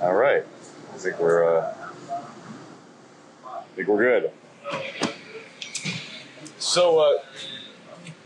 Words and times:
All 0.00 0.14
right. 0.14 0.44
I 0.94 0.98
think 0.98 1.18
we're. 1.18 1.58
Uh, 1.58 1.74
I 3.46 3.62
think 3.74 3.88
we're 3.88 3.98
good. 4.20 4.30
So, 6.58 6.98
uh, 7.00 7.18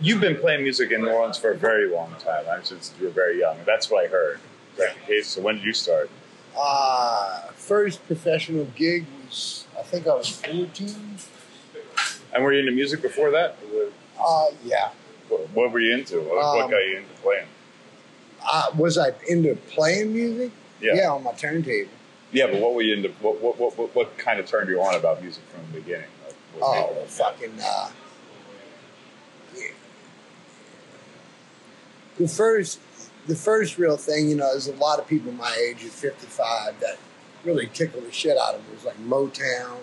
you've 0.00 0.20
been 0.20 0.36
playing 0.36 0.62
music 0.62 0.92
in 0.92 1.00
New 1.02 1.08
Orleans 1.10 1.38
for 1.38 1.52
a 1.52 1.56
very 1.56 1.88
long 1.88 2.14
time. 2.18 2.44
I 2.50 2.56
mean, 2.56 2.64
since 2.64 2.92
you 3.00 3.06
were 3.06 3.12
very 3.12 3.38
young. 3.40 3.56
That's 3.64 3.90
what 3.90 4.04
I 4.04 4.08
heard. 4.08 4.40
Is 4.72 4.78
that 4.78 4.94
the 4.94 5.06
case? 5.06 5.26
So, 5.28 5.40
when 5.40 5.56
did 5.56 5.64
you 5.64 5.72
start? 5.72 6.10
Uh, 6.56 7.40
first 7.54 8.04
professional 8.06 8.66
gig 8.76 9.06
was, 9.26 9.66
I 9.78 9.82
think 9.82 10.06
I 10.06 10.14
was 10.14 10.28
14. 10.28 11.16
And 12.34 12.44
were 12.44 12.52
you 12.52 12.60
into 12.60 12.72
music 12.72 13.00
before 13.02 13.30
that? 13.30 13.56
Uh, 14.20 14.46
yeah. 14.64 14.90
What, 15.28 15.48
what 15.50 15.72
were 15.72 15.80
you 15.80 15.94
into? 15.94 16.20
What, 16.20 16.36
what 16.36 16.64
Um, 16.64 16.70
got 16.70 16.78
you 16.86 16.98
into 16.98 17.08
playing? 17.22 17.46
Uh, 18.44 18.70
was 18.76 18.98
I 18.98 19.12
into 19.28 19.54
playing 19.70 20.12
music? 20.12 20.52
Yeah. 20.80 21.10
on 21.10 21.24
my 21.24 21.32
turntable. 21.32 21.90
Yeah, 22.32 22.46
but 22.46 22.60
what 22.60 22.74
were 22.74 22.82
you 22.82 22.94
into? 22.94 23.10
What 23.20 23.40
what 23.40 23.58
what, 23.58 23.76
what, 23.76 23.94
what 23.94 24.18
kind 24.18 24.38
of 24.40 24.46
turned 24.46 24.68
you 24.70 24.80
on 24.80 24.94
about 24.94 25.20
music 25.22 25.42
from 25.52 25.60
the 25.72 25.80
beginning? 25.80 26.06
Like, 26.26 26.36
Oh, 26.62 27.04
fucking. 27.06 27.52
Uh, 27.62 27.90
yeah. 29.56 29.68
the 32.18 32.28
first, 32.28 32.80
the 33.26 33.34
first 33.34 33.78
real 33.78 33.96
thing, 33.96 34.28
you 34.28 34.36
know, 34.36 34.50
there's 34.50 34.68
a 34.68 34.74
lot 34.76 34.98
of 34.98 35.06
people 35.06 35.32
my 35.32 35.54
age 35.68 35.84
at 35.84 35.90
55 35.90 36.80
that 36.80 36.98
really 37.44 37.66
tickled 37.72 38.04
the 38.06 38.12
shit 38.12 38.36
out 38.36 38.54
of 38.54 38.60
me. 38.62 38.72
It 38.72 38.74
was 38.76 38.84
like 38.84 38.98
Motown 39.04 39.78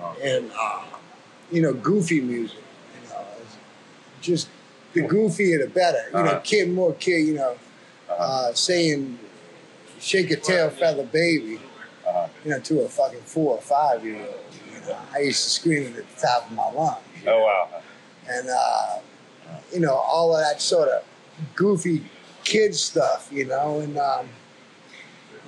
Uh, 0.00 0.14
and, 0.22 0.50
uh, 0.58 0.82
you 1.50 1.60
know, 1.62 1.72
goofy 1.72 2.20
music. 2.20 2.58
You 3.02 3.08
know, 3.10 3.24
just 4.20 4.48
the 4.94 5.02
goofier 5.02 5.60
the 5.62 5.68
better. 5.68 6.04
You 6.08 6.12
know, 6.24 6.30
Uh-huh. 6.30 6.40
kid, 6.40 6.70
more 6.70 6.94
kid, 6.94 7.26
you 7.26 7.34
know, 7.34 7.56
uh, 8.08 8.12
uh, 8.12 8.54
saying 8.54 9.18
"shake 10.00 10.30
a 10.30 10.36
tail 10.36 10.70
feather 10.70 11.04
baby," 11.04 11.60
uh, 12.06 12.28
you 12.44 12.50
know, 12.50 12.60
to 12.60 12.80
a 12.80 12.88
fucking 12.88 13.20
four 13.22 13.56
or 13.56 13.60
five 13.62 14.04
year 14.04 14.16
old. 14.20 14.34
You 14.72 14.80
know, 14.88 14.98
I 15.14 15.18
used 15.20 15.44
to 15.44 15.50
scream 15.50 15.82
it 15.84 15.96
at 15.96 16.14
the 16.14 16.20
top 16.26 16.46
of 16.50 16.52
my 16.56 16.70
lungs. 16.70 16.98
oh 17.22 17.30
know. 17.30 17.38
wow! 17.40 17.68
And 18.28 18.48
uh, 18.48 18.98
you 19.72 19.80
know, 19.80 19.94
all 19.94 20.34
of 20.34 20.40
that 20.42 20.60
sort 20.62 20.88
of 20.88 21.04
goofy 21.54 22.02
kid 22.44 22.74
stuff. 22.74 23.28
You 23.30 23.44
know, 23.46 23.80
and 23.80 23.96
um, 23.98 24.28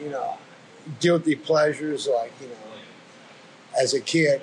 you 0.00 0.10
know, 0.10 0.36
guilty 1.00 1.34
pleasures 1.36 2.06
like 2.06 2.32
you 2.40 2.48
know, 2.48 2.54
as 3.80 3.94
a 3.94 4.00
kid, 4.00 4.42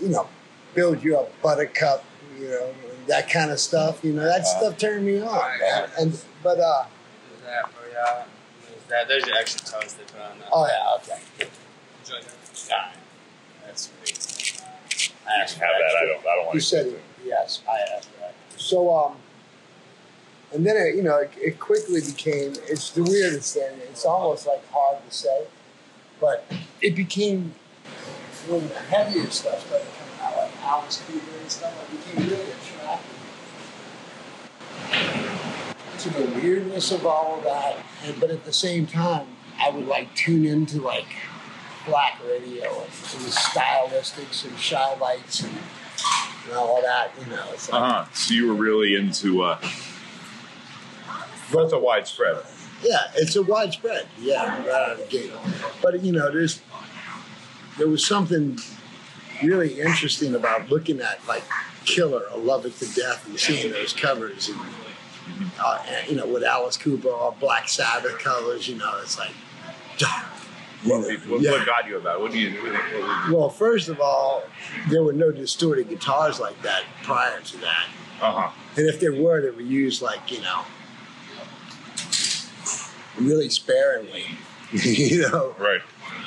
you 0.00 0.08
know, 0.08 0.28
build 0.74 1.02
you 1.04 1.16
a 1.18 1.26
buttercup. 1.42 2.04
You 2.38 2.48
know, 2.48 2.74
that 3.06 3.30
kind 3.30 3.50
of 3.50 3.58
stuff. 3.60 4.02
You 4.04 4.12
know, 4.12 4.24
that 4.24 4.40
Uh-huh. 4.42 4.58
stuff 4.60 4.78
turned 4.78 5.04
me 5.06 5.20
on. 5.20 5.58
Man. 5.60 5.88
And 5.98 6.18
but 6.42 6.58
uh, 6.60 6.84
Is 7.34 7.42
that 7.44 7.70
for 7.72 7.88
y'all? 7.92 8.24
That 8.88 9.08
there's 9.08 9.26
your 9.26 9.36
extra 9.36 9.60
toast 9.80 9.96
they 9.98 10.04
put 10.04 10.20
on 10.20 10.38
that. 10.38 10.48
oh 10.52 10.66
yeah, 10.66 10.96
okay. 11.14 11.22
Enjoy 12.04 12.20
that. 12.20 12.68
God, 12.68 12.92
that's 13.66 13.90
sweet. 14.04 14.62
I 15.26 15.38
have 15.38 15.48
that. 15.58 15.96
I 16.02 16.06
don't. 16.06 16.20
I 16.20 16.36
don't 16.36 16.44
want 16.46 16.54
You 16.54 16.60
to. 16.60 16.66
said 16.66 16.86
it. 16.86 17.02
Yes, 17.24 17.62
I 17.70 17.96
asked 17.96 18.10
that. 18.20 18.34
So, 18.56 18.94
um, 18.94 19.16
and 20.52 20.66
then 20.66 20.76
it, 20.76 20.94
you 20.96 21.02
know, 21.02 21.16
it, 21.18 21.30
it 21.40 21.58
quickly 21.60 22.00
became. 22.00 22.52
It's 22.68 22.90
the 22.90 23.02
weirdest 23.02 23.54
thing. 23.54 23.78
It's 23.88 24.04
almost 24.04 24.46
like 24.46 24.62
hard 24.70 24.98
to 25.08 25.14
say, 25.14 25.44
but 26.20 26.44
it 26.82 26.94
became 26.94 27.54
when 28.48 28.68
the 28.68 28.74
heavier 28.74 29.30
stuff 29.30 29.64
started 29.66 29.86
like 30.62 30.70
Alice 30.72 31.02
Cooper 31.06 31.38
and 31.40 31.50
stuff. 31.50 31.74
I 31.88 31.94
became 31.94 32.30
really 32.30 32.50
attracted 32.52 33.08
to 35.98 36.10
the 36.10 36.40
weirdness 36.40 36.90
of 36.90 37.06
all 37.06 37.38
of 37.38 37.44
that, 37.44 37.76
and, 38.04 38.18
but 38.18 38.30
at 38.30 38.44
the 38.44 38.52
same 38.52 38.86
time, 38.86 39.26
I 39.60 39.70
would 39.70 39.86
like 39.86 40.12
tune 40.14 40.44
into 40.44 40.80
like 40.80 41.06
black 41.86 42.20
radio 42.28 42.68
and 42.80 42.90
the 42.90 43.30
stylistics 43.30 44.44
and 44.44 44.56
Chi-Lites 44.58 45.42
and, 45.42 45.52
and 46.46 46.54
all 46.54 46.80
that. 46.82 47.12
You 47.20 47.26
know, 47.26 47.44
like, 47.50 47.72
Uh 47.72 47.80
huh. 47.80 48.04
So 48.12 48.34
you 48.34 48.48
were 48.48 48.54
really 48.54 48.94
into. 48.96 49.42
Uh, 49.42 49.58
both 51.52 51.72
a 51.74 51.78
widespread. 51.78 52.38
yeah, 52.82 53.10
it's 53.14 53.36
a 53.36 53.42
widespread. 53.42 54.06
Yeah, 54.18 54.58
right 54.60 54.68
out 54.70 54.92
of 54.92 54.98
the 54.98 55.04
gate. 55.04 55.30
But 55.82 56.02
you 56.02 56.12
know, 56.12 56.30
there's 56.32 56.62
there 57.76 57.88
was 57.88 58.04
something 58.04 58.58
really 59.42 59.80
interesting 59.80 60.34
about 60.34 60.68
looking 60.70 61.00
at 61.00 61.20
like 61.28 61.44
Killer 61.84 62.22
or 62.32 62.38
Love 62.38 62.66
It 62.66 62.76
to 62.78 62.86
Death 62.94 63.26
and 63.28 63.38
seeing 63.38 63.72
those 63.72 63.92
covers 63.92 64.48
and. 64.48 64.58
Uh, 65.64 65.80
and, 65.88 66.10
you 66.10 66.16
know, 66.16 66.26
with 66.26 66.42
Alice 66.42 66.76
Cooper 66.76 67.08
or 67.08 67.32
Black 67.38 67.68
Sabbath 67.68 68.18
covers. 68.18 68.66
you 68.66 68.76
know, 68.76 68.98
it's 69.02 69.16
like, 69.18 69.30
you 70.00 70.06
What, 70.90 71.02
know, 71.08 71.16
what, 71.28 71.40
yeah. 71.40 71.50
what 71.52 71.64
got 71.66 71.86
you 71.86 71.96
about? 71.96 72.16
it? 72.18 72.22
What 72.22 72.32
do 72.32 72.38
you? 72.40 72.60
What, 72.60 72.72
what, 72.72 73.30
Well, 73.32 73.48
first 73.48 73.88
of 73.88 74.00
all, 74.00 74.42
there 74.90 75.02
were 75.04 75.12
no 75.12 75.30
distorted 75.30 75.88
guitars 75.88 76.40
like 76.40 76.60
that 76.62 76.82
prior 77.04 77.40
to 77.40 77.56
that. 77.58 77.86
uh 78.20 78.32
huh. 78.32 78.50
And 78.76 78.88
if 78.88 78.98
there 78.98 79.12
were, 79.14 79.40
they 79.42 79.50
were 79.50 79.60
used 79.62 80.02
like, 80.02 80.32
you 80.32 80.40
know, 80.40 80.62
really 83.18 83.48
sparingly, 83.48 84.24
you 84.72 85.22
know. 85.22 85.54
Right. 85.58 85.80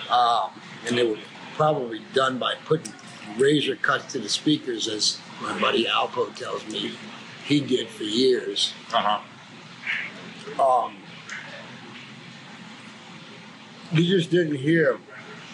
Um, 0.09 0.51
and 0.87 0.97
they 0.97 1.03
were 1.05 1.17
probably 1.55 2.01
done 2.13 2.37
by 2.37 2.55
putting 2.65 2.93
razor 3.37 3.75
cuts 3.75 4.11
to 4.13 4.19
the 4.19 4.29
speakers, 4.29 4.87
as 4.87 5.19
my 5.41 5.59
buddy 5.59 5.85
Alpo 5.85 6.33
tells 6.35 6.65
me 6.67 6.93
he 7.45 7.59
did 7.59 7.87
for 7.87 8.03
years. 8.03 8.73
Uh 8.93 9.19
huh. 10.57 10.63
Um, 10.63 10.97
you 13.91 14.05
just 14.05 14.31
didn't 14.31 14.55
hear 14.55 14.99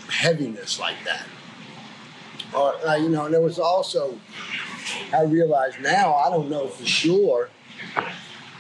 heaviness 0.09 0.80
like 0.80 0.98
that. 1.06 1.26
Or, 2.54 2.76
uh, 2.86 2.96
you 2.96 3.09
know, 3.09 3.26
and 3.26 3.34
there 3.34 3.42
was 3.42 3.59
also, 3.59 4.18
I 5.14 5.24
realize 5.24 5.74
now, 5.82 6.14
I 6.16 6.30
don't 6.30 6.50
know 6.50 6.68
for 6.68 6.86
sure, 6.86 7.50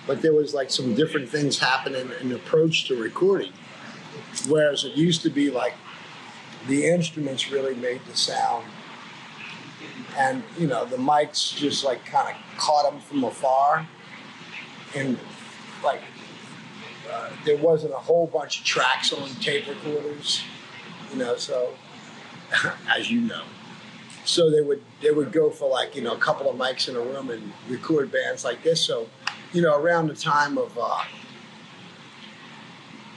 but 0.07 0.21
there 0.21 0.33
was 0.33 0.53
like 0.53 0.71
some 0.71 0.95
different 0.95 1.29
things 1.29 1.59
happening 1.59 2.09
in 2.21 2.29
the 2.29 2.35
approach 2.35 2.85
to 2.87 2.95
recording. 2.95 3.51
Whereas 4.47 4.83
it 4.85 4.93
used 4.93 5.21
to 5.23 5.29
be 5.29 5.51
like 5.51 5.73
the 6.67 6.85
instruments 6.85 7.51
really 7.51 7.75
made 7.75 8.01
the 8.09 8.15
sound. 8.15 8.65
And, 10.17 10.43
you 10.57 10.67
know, 10.67 10.85
the 10.85 10.97
mics 10.97 11.55
just 11.55 11.83
like 11.83 12.05
kind 12.05 12.35
of 12.35 12.57
caught 12.57 12.91
them 12.91 12.99
from 13.01 13.23
afar. 13.23 13.87
And 14.95 15.17
like, 15.83 16.01
uh, 17.11 17.29
there 17.45 17.57
wasn't 17.57 17.93
a 17.93 17.97
whole 17.97 18.27
bunch 18.27 18.59
of 18.59 18.65
tracks 18.65 19.13
on 19.13 19.27
tape 19.41 19.67
recorders, 19.67 20.43
you 21.11 21.19
know, 21.19 21.35
so, 21.35 21.73
as 22.95 23.09
you 23.09 23.21
know. 23.21 23.43
So 24.23 24.51
they 24.51 24.61
would 24.61 24.83
they 25.01 25.11
would 25.11 25.31
go 25.31 25.49
for 25.49 25.67
like 25.67 25.95
you 25.95 26.03
know 26.03 26.13
a 26.13 26.17
couple 26.17 26.49
of 26.49 26.55
mics 26.55 26.87
in 26.87 26.95
a 26.95 26.99
room 26.99 27.31
and 27.31 27.51
record 27.67 28.11
bands 28.11 28.45
like 28.45 28.63
this. 28.63 28.79
So, 28.79 29.07
you 29.51 29.63
know, 29.63 29.75
around 29.75 30.07
the 30.07 30.15
time 30.15 30.57
of 30.59 30.77
uh, 30.79 31.03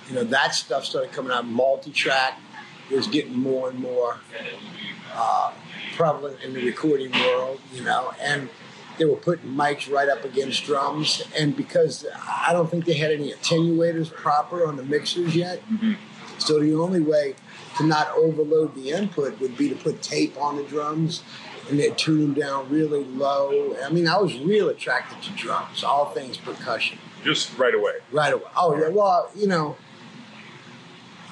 you 0.08 0.14
know 0.14 0.24
that 0.24 0.54
stuff 0.54 0.84
started 0.84 1.12
coming 1.12 1.30
out. 1.30 1.46
Multi-track 1.46 2.40
was 2.90 3.06
getting 3.06 3.36
more 3.36 3.70
and 3.70 3.78
more 3.78 4.18
uh, 5.14 5.52
prevalent 5.96 6.40
in 6.42 6.52
the 6.54 6.64
recording 6.64 7.10
world. 7.12 7.60
You 7.72 7.82
know, 7.82 8.12
and 8.20 8.48
they 8.98 9.04
were 9.04 9.16
putting 9.16 9.50
mics 9.50 9.90
right 9.92 10.08
up 10.08 10.24
against 10.24 10.64
drums. 10.64 11.22
And 11.36 11.56
because 11.56 12.06
I 12.46 12.52
don't 12.52 12.70
think 12.70 12.84
they 12.84 12.94
had 12.94 13.10
any 13.10 13.32
attenuators 13.32 14.12
proper 14.12 14.66
on 14.66 14.76
the 14.76 14.84
mixers 14.84 15.34
yet, 15.34 15.62
Mhm. 15.68 15.96
so 16.38 16.60
the 16.60 16.74
only 16.74 17.00
way 17.00 17.34
to 17.78 17.84
not 17.84 18.10
overload 18.16 18.74
the 18.76 18.90
input 18.90 19.40
would 19.40 19.56
be 19.56 19.68
to 19.68 19.74
put 19.74 20.00
tape 20.00 20.36
on 20.40 20.56
the 20.56 20.62
drums 20.62 21.22
and 21.68 21.80
then 21.80 21.94
tune 21.96 22.20
them 22.20 22.34
down 22.34 22.68
really 22.70 23.02
low. 23.04 23.76
I 23.84 23.88
mean, 23.88 24.06
I 24.06 24.18
was 24.18 24.38
real 24.38 24.68
attracted 24.68 25.22
to 25.22 25.30
drums, 25.30 25.82
all 25.82 26.10
things 26.12 26.36
percussion, 26.36 26.98
Just 27.24 27.56
right 27.58 27.74
away. 27.74 27.94
right 28.12 28.32
away. 28.32 28.44
Oh 28.56 28.76
yeah, 28.76 28.88
well, 28.90 29.28
you 29.34 29.48
know, 29.48 29.76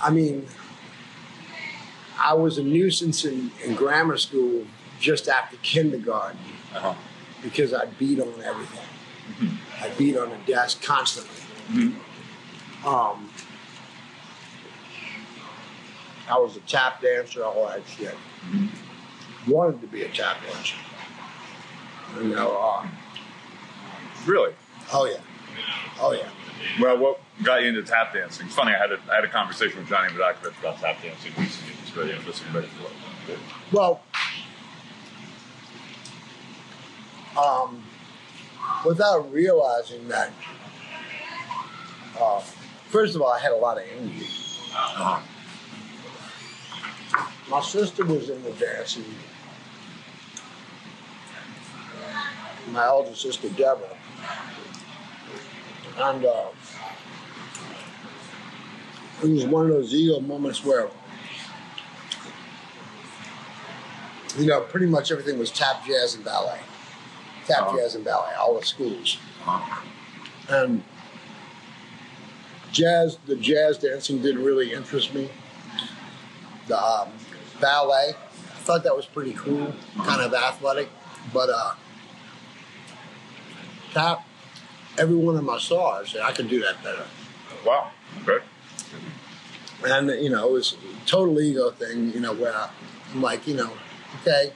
I 0.02 0.10
mean, 0.10 0.46
I 2.22 2.34
was 2.34 2.58
a 2.58 2.62
nuisance 2.62 3.24
in, 3.24 3.50
in 3.64 3.74
grammar 3.74 4.16
school 4.16 4.64
just 5.00 5.28
after 5.28 5.56
kindergarten 5.62 6.38
Uh 6.74 6.78
huh. 6.80 6.94
because 7.42 7.74
I 7.74 7.86
beat 7.86 8.20
on 8.20 8.32
everything. 8.44 8.86
Mhm. 9.40 9.56
I 9.82 9.88
beat 9.98 10.16
on 10.16 10.30
the 10.30 10.36
desk 10.46 10.82
constantly. 10.82 11.42
Mhm. 11.70 11.94
Um, 12.86 13.28
I 16.28 16.38
was 16.38 16.56
a 16.56 16.60
tap 16.60 17.02
dancer, 17.02 17.44
all 17.44 17.66
that 17.68 17.82
shit. 17.96 18.14
Mhm. 18.48 18.68
Wanted 19.48 19.80
to 19.80 19.86
be 19.88 20.02
a 20.02 20.08
tap 20.08 20.36
dancer. 20.46 20.76
You 22.16 22.24
know, 22.34 22.56
uh, 22.56 22.86
Really? 24.26 24.54
oh 24.92 25.06
yeah, 25.06 25.16
oh 26.00 26.12
yeah. 26.12 26.28
Well, 26.80 26.96
what 26.98 27.20
got 27.42 27.62
you 27.62 27.68
into 27.68 27.82
tap 27.82 28.12
dancing? 28.14 28.46
It's 28.46 28.54
funny. 28.54 28.72
I 28.72 28.78
had 28.78 28.92
a, 28.92 28.98
I 29.10 29.16
had 29.16 29.24
a 29.24 29.28
conversation 29.28 29.78
with 29.80 29.88
Johnny 29.88 30.10
Vidacovich 30.10 30.58
about 30.60 30.78
tap 30.80 31.02
dancing 31.02 31.32
recently. 31.36 31.74
Very 31.94 32.12
interesting. 32.12 32.48
Very 32.48 32.68
cool. 32.78 33.36
Well, 33.72 34.02
um, 37.38 37.82
without 38.84 39.32
realizing 39.32 40.08
that, 40.08 40.30
uh, 42.18 42.42
First 42.92 43.16
of 43.16 43.22
all, 43.22 43.32
I 43.32 43.38
had 43.38 43.52
a 43.52 43.56
lot 43.56 43.78
of 43.78 43.84
envy. 43.98 44.26
Uh-huh. 44.76 45.18
My 47.48 47.62
sister 47.62 48.04
was 48.04 48.28
in 48.28 48.42
the 48.42 48.50
dancing. 48.50 49.06
My 52.70 52.86
older 52.88 53.14
sister 53.14 53.48
Deborah, 53.48 53.96
and 55.96 56.24
uh, 56.26 56.48
it 59.22 59.30
was 59.30 59.46
one 59.46 59.64
of 59.64 59.70
those 59.70 59.94
ego 59.94 60.20
moments 60.20 60.62
where, 60.62 60.88
you 64.38 64.46
know, 64.46 64.60
pretty 64.60 64.86
much 64.86 65.10
everything 65.12 65.38
was 65.38 65.50
tap, 65.50 65.84
jazz, 65.86 66.14
and 66.14 66.24
ballet. 66.24 66.58
Tap, 67.46 67.62
Uh-huh. 67.62 67.76
jazz, 67.76 67.94
and 67.94 68.04
ballet, 68.04 68.34
all 68.34 68.58
the 68.58 68.64
schools, 68.64 69.18
Uh-huh. 69.46 69.82
and 70.48 70.82
jazz. 72.72 73.18
The 73.26 73.36
jazz 73.36 73.78
dancing 73.78 74.22
didn't 74.22 74.44
really 74.44 74.72
interest 74.72 75.12
me. 75.14 75.28
The 76.68 76.80
um, 76.82 77.08
ballet, 77.60 78.14
I 78.14 78.58
thought 78.60 78.84
that 78.84 78.96
was 78.96 79.06
pretty 79.06 79.32
cool, 79.32 79.74
kind 80.04 80.22
of 80.22 80.32
athletic, 80.34 80.88
but 81.32 81.50
uh, 81.50 81.74
tap. 83.92 84.26
Every 84.98 85.16
one 85.16 85.34
of 85.36 85.40
them 85.44 85.50
I 85.50 85.58
saw, 85.58 86.00
I 86.00 86.04
said 86.04 86.20
I 86.20 86.32
could 86.32 86.48
do 86.48 86.60
that 86.60 86.82
better. 86.82 87.04
Wow. 87.66 87.90
Okay. 88.28 88.44
And 89.86 90.08
you 90.22 90.28
know, 90.30 90.46
it 90.48 90.52
was 90.52 90.74
a 90.74 91.06
total 91.06 91.40
ego 91.40 91.70
thing. 91.70 92.12
You 92.12 92.20
know, 92.20 92.34
where 92.34 92.54
I'm 93.12 93.22
like, 93.22 93.46
you 93.48 93.54
know, 93.54 93.72
okay, 94.20 94.52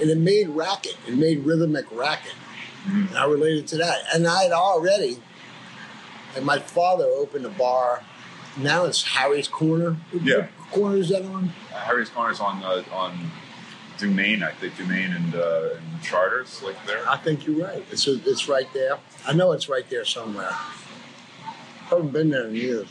and 0.00 0.10
it 0.10 0.18
made 0.18 0.48
racket. 0.48 0.96
It 1.06 1.14
made 1.14 1.44
rhythmic 1.44 1.86
racket. 1.92 2.34
And 2.86 3.16
I 3.16 3.24
related 3.24 3.66
to 3.68 3.76
that, 3.78 4.00
and 4.14 4.26
I 4.26 4.42
had 4.44 4.52
already. 4.52 5.18
And 6.36 6.44
my 6.44 6.58
father 6.58 7.04
opened 7.04 7.46
a 7.46 7.50
bar. 7.50 8.02
Now 8.56 8.84
it's 8.84 9.02
Harry's 9.02 9.48
Corner. 9.48 9.96
Yeah. 10.12 10.48
What 10.58 10.70
corner 10.70 10.96
is 10.96 11.08
that 11.08 11.24
on? 11.24 11.48
Harry's 11.70 12.10
Corner's 12.10 12.40
on 12.40 12.62
uh, 12.62 12.82
on 12.92 13.30
Dumaine, 13.98 14.42
I 14.42 14.52
think 14.52 14.74
Dumaine 14.74 15.14
and, 15.14 15.34
uh, 15.34 15.76
and 15.76 16.02
Chartres, 16.02 16.62
like 16.62 16.76
there. 16.86 17.08
I 17.08 17.16
think 17.16 17.46
you're 17.46 17.64
right. 17.64 17.84
It's 17.90 18.06
it's 18.06 18.48
right 18.48 18.68
there. 18.74 18.98
I 19.26 19.32
know 19.32 19.52
it's 19.52 19.68
right 19.68 19.88
there 19.88 20.04
somewhere. 20.04 20.50
I 20.50 21.86
haven't 21.88 22.12
been 22.12 22.30
there 22.30 22.48
in 22.48 22.54
years. 22.54 22.88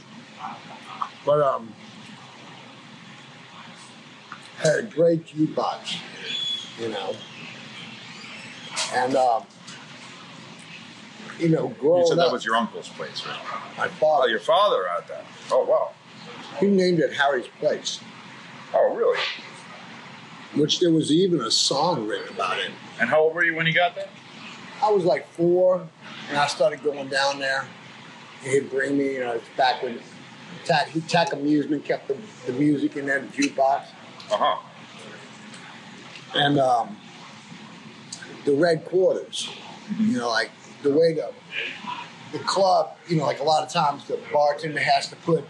But 1.26 1.42
um, 1.42 1.74
had 4.64 4.80
a 4.80 4.84
great 4.84 5.26
jukebox, 5.26 5.98
you 6.80 6.90
know, 6.90 7.16
and 8.94 9.16
um, 9.16 9.44
you 11.40 11.50
know, 11.50 11.68
growing 11.80 12.02
You 12.02 12.08
said 12.08 12.20
up, 12.20 12.28
that 12.28 12.34
was 12.34 12.46
your 12.46 12.56
uncle's 12.56 12.90
place, 12.90 13.26
right? 13.26 13.40
my 13.78 13.86
Oh, 13.88 13.90
father 13.90 14.30
your 14.30 14.40
father 14.40 14.86
had 14.88 15.08
that. 15.10 15.26
Oh, 15.52 15.64
wow. 15.66 15.92
he 16.60 16.68
named 16.68 17.00
it 17.00 17.14
Harry's 17.14 17.48
Place, 17.60 18.00
Oh, 18.74 18.96
really? 18.96 19.20
which 20.56 20.80
there 20.80 20.92
was 20.92 21.12
even 21.12 21.42
a 21.42 21.50
song 21.52 22.08
written 22.08 22.32
about 22.34 22.60
it. 22.60 22.70
And 23.00 23.10
how 23.10 23.22
old 23.22 23.34
were 23.36 23.44
you 23.44 23.56
when 23.56 23.66
you 23.66 23.74
got 23.74 23.96
there? 23.96 24.08
I 24.84 24.92
was 24.92 25.04
like 25.04 25.28
four, 25.30 25.88
and 26.30 26.38
I 26.38 26.46
started 26.48 26.84
going 26.84 27.08
down 27.10 27.40
there. 27.40 27.66
He'd 28.44 28.70
bring 28.70 28.96
me, 28.98 29.14
you 29.14 29.20
know, 29.22 29.32
it's 29.32 29.50
back 29.58 29.82
when 29.82 30.00
Tack, 30.66 30.90
Tack 31.08 31.34
Amusement 31.34 31.84
kept 31.86 32.08
the, 32.08 32.16
the 32.46 32.54
music 32.54 32.96
in 32.98 33.06
there, 33.08 33.20
the 33.22 33.28
jukebox. 33.28 33.86
Uh 34.34 34.38
huh. 34.38 34.58
And 36.36 36.58
um, 36.60 36.98
the 38.46 38.54
red 38.54 38.86
quarters, 38.86 39.50
you 40.00 40.18
know, 40.18 40.30
like 40.30 40.50
the 40.82 40.90
way 40.92 41.14
the, 41.14 41.32
the 42.32 42.40
club, 42.40 42.98
you 43.08 43.18
know, 43.18 43.26
like 43.26 43.40
a 43.40 43.44
lot 43.44 43.64
of 43.64 43.72
times 43.72 44.08
the 44.08 44.20
bartender 44.32 44.80
has 44.80 45.08
to 45.10 45.16
put 45.18 45.44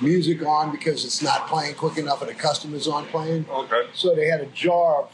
music 0.00 0.44
on 0.44 0.72
because 0.72 1.04
it's 1.04 1.22
not 1.22 1.46
playing 1.46 1.74
quick 1.74 1.98
enough 1.98 2.22
and 2.22 2.30
the 2.30 2.34
customers 2.34 2.88
aren't 2.88 3.08
playing. 3.08 3.44
Okay. 3.50 3.82
So 3.92 4.14
they 4.14 4.26
had 4.26 4.40
a 4.40 4.46
jar 4.46 5.02
of 5.02 5.10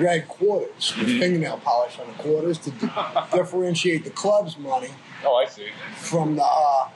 red 0.00 0.26
quarters 0.28 0.94
with 0.96 1.08
fingernail 1.08 1.58
polish 1.58 1.98
on 1.98 2.06
the 2.08 2.14
quarters 2.14 2.58
to 2.58 2.70
di- 2.70 3.26
differentiate 3.34 4.04
the 4.04 4.10
club's 4.10 4.56
money 4.58 4.88
Oh, 5.24 5.34
I 5.36 5.46
see. 5.46 5.68
from 5.96 6.36
the 6.36 6.42
uh, 6.44 6.88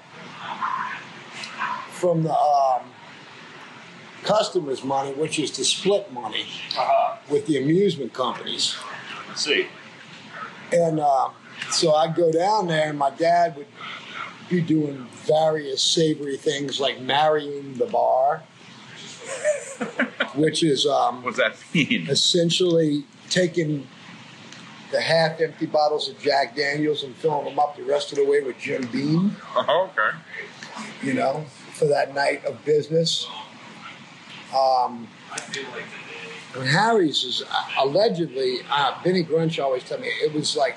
from 1.91 2.23
the 2.23 2.33
um, 2.35 2.83
customers' 4.23 4.85
money, 4.85 5.13
which 5.13 5.39
is 5.39 5.57
the 5.57 5.65
split 5.65 6.13
money 6.13 6.45
Uh 6.77 6.85
huh. 6.87 7.17
with 7.29 7.47
the 7.47 7.59
amusement 7.59 8.13
companies. 8.13 8.77
Let's 9.29 9.45
see. 9.45 9.67
And 10.73 11.01
uh, 11.01 11.31
so 11.71 11.95
I'd 11.95 12.15
go 12.15 12.31
down 12.31 12.67
there, 12.69 12.89
and 12.91 12.99
my 12.99 13.11
dad 13.11 13.57
would 13.57 13.67
be 14.49 14.61
doing 14.61 15.07
various 15.27 15.83
savory 15.83 16.37
things 16.37 16.81
like 16.81 17.01
marrying 17.01 17.75
the 17.75 17.87
bar, 17.87 18.43
which 20.35 20.63
is 20.63 20.87
um, 20.87 21.23
What's 21.23 21.39
that 21.39 21.57
mean? 21.75 22.07
essentially 22.09 23.05
taking 23.29 23.87
the 24.91 25.01
half 25.01 25.41
empty 25.41 25.67
bottles 25.67 26.09
of 26.09 26.19
Jack 26.21 26.57
Daniels 26.57 27.05
and 27.05 27.15
filling 27.17 27.45
them 27.45 27.59
up 27.61 27.77
the 27.77 27.85
rest 27.85 28.11
of 28.13 28.19
the 28.19 28.25
way 28.25 28.41
with 28.41 28.59
Jim 28.59 28.85
Beam, 28.93 29.37
Oh, 29.57 29.89
okay. 29.93 30.17
you 31.03 31.15
know, 31.15 31.45
for 31.75 31.85
that 31.87 32.13
night 32.15 32.45
of 32.45 32.65
business. 32.65 33.29
Um, 34.55 35.09
and 36.55 36.69
Harry's 36.69 37.23
is 37.25 37.43
uh, 37.43 37.65
allegedly, 37.79 38.59
uh, 38.71 39.01
Benny 39.05 39.23
Grunch 39.23 39.63
always 39.63 39.85
told 39.85 40.01
me 40.01 40.09
it 40.09 40.33
was 40.35 40.57
like 40.57 40.77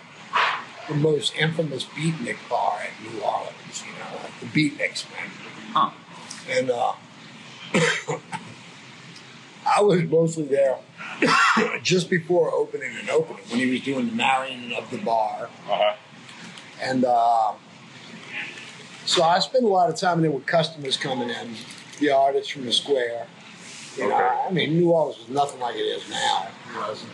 the 0.87 0.95
most 0.95 1.35
infamous 1.35 1.85
beatnik 1.85 2.37
bar 2.49 2.79
in 2.83 3.13
New 3.13 3.21
Orleans, 3.21 3.83
you 3.85 3.91
know, 3.93 4.21
like 4.21 4.39
the 4.39 4.45
beatniks, 4.47 5.05
man. 5.11 5.31
Huh. 5.73 5.89
And 6.49 6.69
uh, 6.69 6.93
I 9.65 9.81
was 9.81 10.03
mostly 10.03 10.43
there 10.43 10.77
just 11.83 12.09
before 12.09 12.53
opening 12.53 12.95
and 12.99 13.09
opening 13.09 13.43
when 13.49 13.59
he 13.59 13.71
was 13.71 13.81
doing 13.81 14.07
the 14.07 14.13
marrying 14.13 14.73
of 14.73 14.89
the 14.91 14.97
bar. 14.97 15.49
Uh 15.69 15.75
huh. 15.75 15.95
And 16.81 17.05
uh, 17.05 17.53
so 19.05 19.23
I 19.23 19.39
spent 19.39 19.63
a 19.63 19.67
lot 19.67 19.89
of 19.89 19.95
time 19.95 20.21
there 20.21 20.31
with 20.31 20.45
customers 20.45 20.97
coming 20.97 21.29
in, 21.29 21.55
the 21.99 22.11
artists 22.11 22.51
from 22.51 22.65
the 22.65 22.73
square. 22.73 23.27
You 23.97 24.09
know, 24.09 24.15
I 24.15 24.51
mean, 24.51 24.73
New 24.77 24.89
Orleans 24.91 25.19
was 25.19 25.29
nothing 25.29 25.59
like 25.59 25.75
it 25.75 25.79
is 25.79 26.09
now. 26.09 26.47
You 26.67 26.73
know, 26.79 26.91
it's 26.91 27.05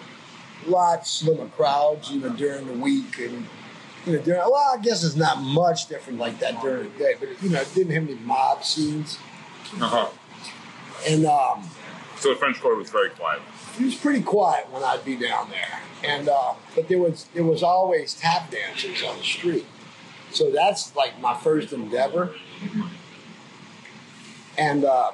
a 0.65 0.69
lot 0.69 1.05
slimmer 1.05 1.47
crowds, 1.49 2.09
you 2.11 2.21
know, 2.21 2.29
during 2.29 2.67
the 2.67 2.73
week. 2.73 3.19
And, 3.19 3.45
you 4.05 4.13
know, 4.13 4.21
during, 4.23 4.39
well, 4.39 4.71
I 4.77 4.81
guess 4.81 5.03
it's 5.03 5.15
not 5.17 5.41
much 5.41 5.87
different 5.87 6.19
like 6.19 6.39
that 6.39 6.61
during 6.61 6.91
the 6.91 6.97
day, 6.99 7.15
but, 7.19 7.29
you 7.41 7.49
know, 7.49 7.59
it 7.61 7.71
didn't 7.75 7.93
have 7.93 8.03
any 8.03 8.15
mob 8.19 8.63
scenes. 8.63 9.17
Uh 9.81 9.87
huh. 9.87 10.09
And 11.07 11.25
um, 11.25 11.69
So 12.17 12.29
the 12.29 12.35
French 12.35 12.59
Quarter 12.61 12.77
was 12.77 12.89
very 12.89 13.09
quiet. 13.09 13.41
it 13.79 13.83
was 13.85 13.95
pretty 13.95 14.21
quiet 14.21 14.71
when 14.71 14.83
I'd 14.83 15.03
be 15.05 15.15
down 15.15 15.49
there, 15.49 15.79
and 16.03 16.27
uh, 16.27 16.53
but 16.75 16.87
there 16.89 16.97
was 16.99 17.27
there 17.33 17.43
was 17.45 17.63
always 17.63 18.13
tap 18.15 18.51
dancers 18.51 19.01
on 19.03 19.17
the 19.17 19.23
street, 19.23 19.65
so 20.31 20.51
that's 20.51 20.93
like 20.95 21.19
my 21.21 21.33
first 21.37 21.71
endeavor. 21.71 22.33
And 24.57 24.83
uh, 24.83 25.11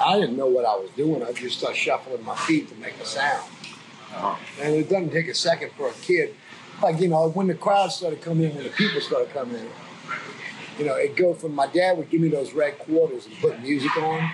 I 0.00 0.18
didn't 0.20 0.36
know 0.36 0.46
what 0.46 0.64
I 0.64 0.74
was 0.76 0.90
doing. 0.96 1.22
I 1.22 1.32
just 1.32 1.58
started 1.58 1.76
shuffling 1.76 2.24
my 2.24 2.36
feet 2.36 2.68
to 2.68 2.74
make 2.76 2.94
a 3.00 3.04
sound, 3.04 3.48
Uh-huh. 4.14 4.36
and 4.62 4.74
it 4.74 4.88
doesn't 4.88 5.10
take 5.10 5.28
a 5.28 5.34
second 5.34 5.72
for 5.76 5.88
a 5.88 5.92
kid. 5.92 6.34
Like 6.82 7.00
you 7.00 7.08
know, 7.08 7.28
when 7.30 7.46
the 7.48 7.54
crowd 7.54 7.90
started 7.92 8.20
coming 8.22 8.50
in, 8.50 8.54
when 8.56 8.64
the 8.64 8.70
people 8.70 9.00
started 9.00 9.30
coming 9.32 9.56
in, 9.56 9.68
you 10.78 10.84
know, 10.86 10.94
it 10.94 11.16
go 11.16 11.34
from 11.34 11.54
my 11.54 11.66
dad 11.66 11.96
would 11.98 12.08
give 12.10 12.20
me 12.20 12.28
those 12.28 12.52
red 12.52 12.78
quarters 12.78 13.26
and 13.26 13.34
put 13.38 13.60
music 13.60 13.96
on 13.96 14.30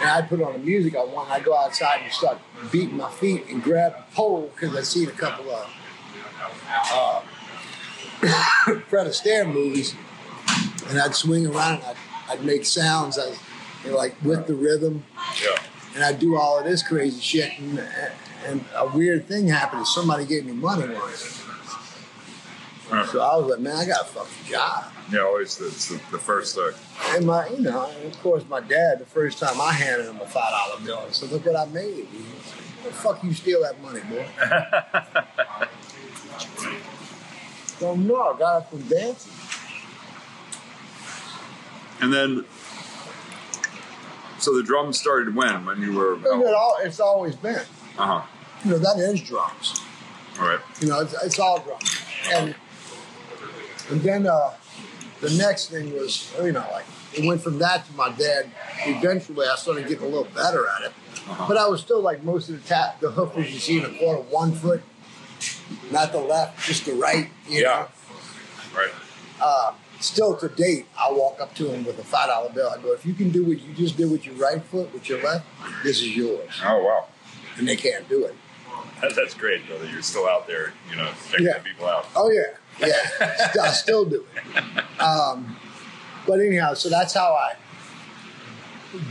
and 0.00 0.10
I'd 0.10 0.28
put 0.28 0.40
on 0.42 0.52
the 0.54 0.58
music 0.58 0.96
I 0.96 1.04
want. 1.04 1.30
I'd 1.30 1.44
go 1.44 1.56
outside 1.56 2.00
and 2.02 2.12
start 2.12 2.38
beating 2.72 2.96
my 2.96 3.10
feet 3.10 3.46
and 3.48 3.62
grab 3.62 3.92
a 3.98 4.14
pole 4.14 4.50
because 4.54 4.76
I'd 4.76 4.86
seen 4.86 5.08
a 5.08 5.12
couple 5.12 5.50
of 5.50 5.68
uh, 6.92 7.20
Fred 8.88 9.06
Astaire 9.06 9.52
movies, 9.52 9.94
and 10.88 10.98
I'd 11.00 11.14
swing 11.14 11.46
around 11.46 11.74
and 11.74 11.84
I'd, 11.84 11.96
I'd 12.30 12.44
make 12.44 12.64
sounds 12.64 13.18
as 13.18 13.38
know, 13.90 13.96
like 13.96 14.14
with 14.22 14.46
the 14.46 14.54
rhythm, 14.54 15.04
Yeah. 15.42 15.56
and 15.94 16.04
I'd 16.04 16.18
do 16.18 16.36
all 16.36 16.58
of 16.58 16.64
this 16.64 16.82
crazy 16.86 17.20
shit. 17.20 17.58
And, 17.58 17.82
and 18.46 18.64
a 18.76 18.86
weird 18.88 19.26
thing 19.26 19.48
happened: 19.48 19.82
is 19.82 19.94
somebody 19.94 20.24
gave 20.24 20.46
me 20.46 20.52
money 20.52 20.92
once. 20.94 21.40
So 23.10 23.20
I 23.22 23.36
was 23.36 23.46
like, 23.50 23.60
man, 23.60 23.74
I 23.76 23.86
got 23.86 24.02
a 24.02 24.04
fucking 24.04 24.44
job. 24.52 24.84
yeah, 25.10 25.20
always 25.20 25.56
the, 25.56 25.68
it's 25.68 25.88
the, 25.88 25.94
the 26.10 26.18
first. 26.18 26.58
Uh, 26.58 26.72
And 27.14 27.24
my, 27.26 27.48
you 27.48 27.60
know, 27.60 27.90
of 28.04 28.22
course, 28.22 28.44
my 28.50 28.60
dad. 28.60 28.98
The 28.98 29.06
first 29.06 29.38
time 29.38 29.58
I 29.62 29.72
handed 29.72 30.06
him 30.08 30.20
a 30.20 30.26
five 30.26 30.50
dollar 30.50 30.80
bill, 30.84 31.02
I 31.08 31.10
said, 31.10 31.30
"Look 31.32 31.46
what 31.46 31.56
I 31.56 31.64
made." 31.72 32.04
"Where 32.04 32.90
the 32.90 32.96
fuck 32.98 33.24
you 33.24 33.32
steal 33.32 33.62
that 33.62 33.80
money, 33.80 34.00
boy?" 34.10 34.26
So 37.78 37.94
no, 37.96 38.14
I 38.34 38.38
got 38.38 38.62
it 38.62 38.68
from 38.68 38.82
dancing. 38.82 39.32
and 42.00 42.12
then, 42.12 42.44
so 44.42 44.54
the 44.56 44.62
drums 44.62 44.98
started 44.98 45.34
when? 45.34 45.64
When 45.64 45.80
you 45.80 45.92
were. 45.94 46.16
All, 46.54 46.76
it's 46.82 47.00
always 47.00 47.36
been. 47.36 47.62
Uh 47.98 48.20
huh. 48.20 48.22
You 48.64 48.72
know, 48.72 48.78
that 48.78 48.98
is 48.98 49.20
drums. 49.22 49.80
All 50.40 50.46
right. 50.48 50.60
You 50.80 50.88
know, 50.88 51.00
it's, 51.00 51.14
it's 51.24 51.38
all 51.38 51.60
drums. 51.60 52.00
And 52.32 52.54
and 53.90 54.00
then 54.02 54.26
uh, 54.26 54.52
the 55.20 55.30
next 55.30 55.68
thing 55.70 55.92
was, 55.92 56.32
you 56.42 56.52
know, 56.52 56.64
like 56.72 56.84
it 57.14 57.24
went 57.24 57.40
from 57.42 57.58
that 57.58 57.86
to 57.86 57.92
my 57.94 58.10
dad. 58.10 58.50
Eventually, 58.86 59.46
I 59.46 59.54
started 59.56 59.86
getting 59.88 60.04
a 60.04 60.08
little 60.08 60.24
better 60.34 60.66
at 60.68 60.82
it, 60.86 60.92
Uh-huh. 61.28 61.44
but 61.48 61.56
I 61.56 61.66
was 61.68 61.80
still 61.80 62.00
like 62.00 62.22
most 62.24 62.48
of 62.48 62.60
the 62.60 62.68
tap, 62.68 63.00
the 63.00 63.10
hookers 63.10 63.52
you 63.52 63.60
see 63.60 63.78
in 63.78 63.84
a 63.84 63.98
quarter, 63.98 64.22
one 64.22 64.52
foot, 64.52 64.82
not 65.90 66.12
the 66.12 66.18
left, 66.20 66.64
just 66.66 66.84
the 66.86 66.94
right. 66.94 67.28
You 67.48 67.60
Yeah. 67.62 67.86
know? 68.74 68.78
Right. 68.78 68.90
uh, 69.40 69.72
still 70.02 70.36
to 70.36 70.48
date, 70.48 70.86
I 70.98 71.10
walk 71.12 71.40
up 71.40 71.54
to 71.56 71.68
him 71.70 71.84
with 71.84 71.98
a 71.98 72.04
five 72.04 72.28
dollar 72.28 72.50
bill. 72.50 72.70
I 72.70 72.80
go, 72.82 72.92
if 72.92 73.06
you 73.06 73.14
can 73.14 73.30
do 73.30 73.44
what 73.44 73.60
you 73.60 73.72
just 73.74 73.96
did 73.96 74.10
with 74.10 74.26
your 74.26 74.34
right 74.36 74.62
foot, 74.62 74.92
with 74.92 75.08
your 75.08 75.22
left, 75.22 75.46
this 75.82 76.00
is 76.00 76.16
yours. 76.16 76.50
Oh 76.64 76.82
wow. 76.84 77.06
And 77.58 77.66
they 77.68 77.76
can't 77.76 78.08
do 78.08 78.24
it. 78.24 78.34
That, 79.00 79.14
that's 79.16 79.34
great, 79.34 79.66
brother. 79.66 79.86
You're 79.88 80.02
still 80.02 80.28
out 80.28 80.46
there, 80.46 80.72
you 80.90 80.96
know, 80.96 81.10
checking 81.30 81.46
Yeah. 81.46 81.58
people 81.58 81.86
out. 81.86 82.06
Oh 82.16 82.30
yeah, 82.30 82.86
yeah. 83.20 83.52
I 83.62 83.68
still 83.70 84.04
do 84.04 84.24
it. 84.34 85.00
Um, 85.00 85.56
but 86.26 86.40
anyhow, 86.40 86.74
so 86.74 86.88
that's 86.88 87.14
how 87.14 87.32
I 87.34 87.54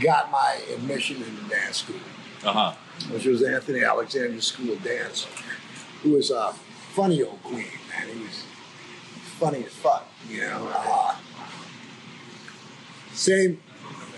got 0.00 0.30
my 0.30 0.60
admission 0.74 1.16
into 1.16 1.42
dance 1.48 1.78
school, 1.78 1.96
Uh 2.44 2.52
huh. 2.52 2.72
which 3.10 3.26
was 3.26 3.42
Anthony 3.42 3.82
Alexander 3.84 4.40
School 4.40 4.72
of 4.72 4.82
Dance, 4.82 5.26
who 6.02 6.10
was 6.12 6.30
a 6.30 6.52
funny 6.94 7.22
old 7.22 7.42
queen, 7.42 7.66
man. 7.90 8.08
He 8.16 8.22
was 8.24 8.44
funny 9.38 9.64
as 9.64 9.72
fuck, 9.72 10.06
you 10.28 10.40
know. 10.40 10.68
Uh, 10.74 11.14
same, 13.12 13.60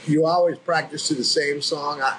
you 0.07 0.25
always 0.27 0.59
practice 0.59 1.09
to 1.09 1.15
the 1.15 1.25
same 1.25 1.61
song. 1.61 2.01
I, 2.01 2.19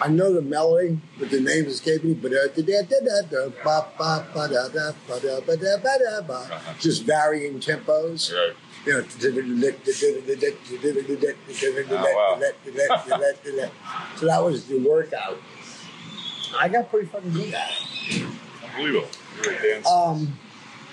I 0.00 0.08
know 0.08 0.32
the 0.32 0.42
melody, 0.42 0.98
but 1.18 1.30
the 1.30 1.40
name 1.40 1.64
is 1.66 1.74
escaping 1.74 2.10
me. 2.10 2.14
But 2.14 2.32
uh, 2.32 2.48
da- 2.54 2.62
da- 2.62 2.82
da- 2.82 3.00
da- 3.00 3.22
da- 3.30 3.48
ba- 3.64 3.86
ba- 3.98 4.26
ba- 4.34 4.48
da- 4.48 4.68
da- 4.68 4.92
ba- 5.08 5.20
da- 5.20 5.40
ba- 5.40 5.56
da- 5.56 5.76
ba- 5.78 5.98
da- 5.98 6.22
ba. 6.22 6.34
Uh-huh. 6.34 6.74
just 6.78 7.04
varying 7.04 7.60
tempos. 7.60 8.32
Right. 8.32 8.54
You 8.86 8.92
know, 8.94 9.04
so 14.16 14.26
that 14.26 14.42
was 14.42 14.64
the 14.66 14.78
workout. 14.78 15.36
I 16.58 16.68
got 16.68 16.88
pretty 16.90 17.06
fucking 17.08 17.32
good 17.32 17.52
at 17.52 17.70
it. 17.70 18.26
Unbelievable. 18.64 19.08
You're 19.44 19.52
a 19.54 19.62
dance. 19.62 19.86
Um, 19.86 20.38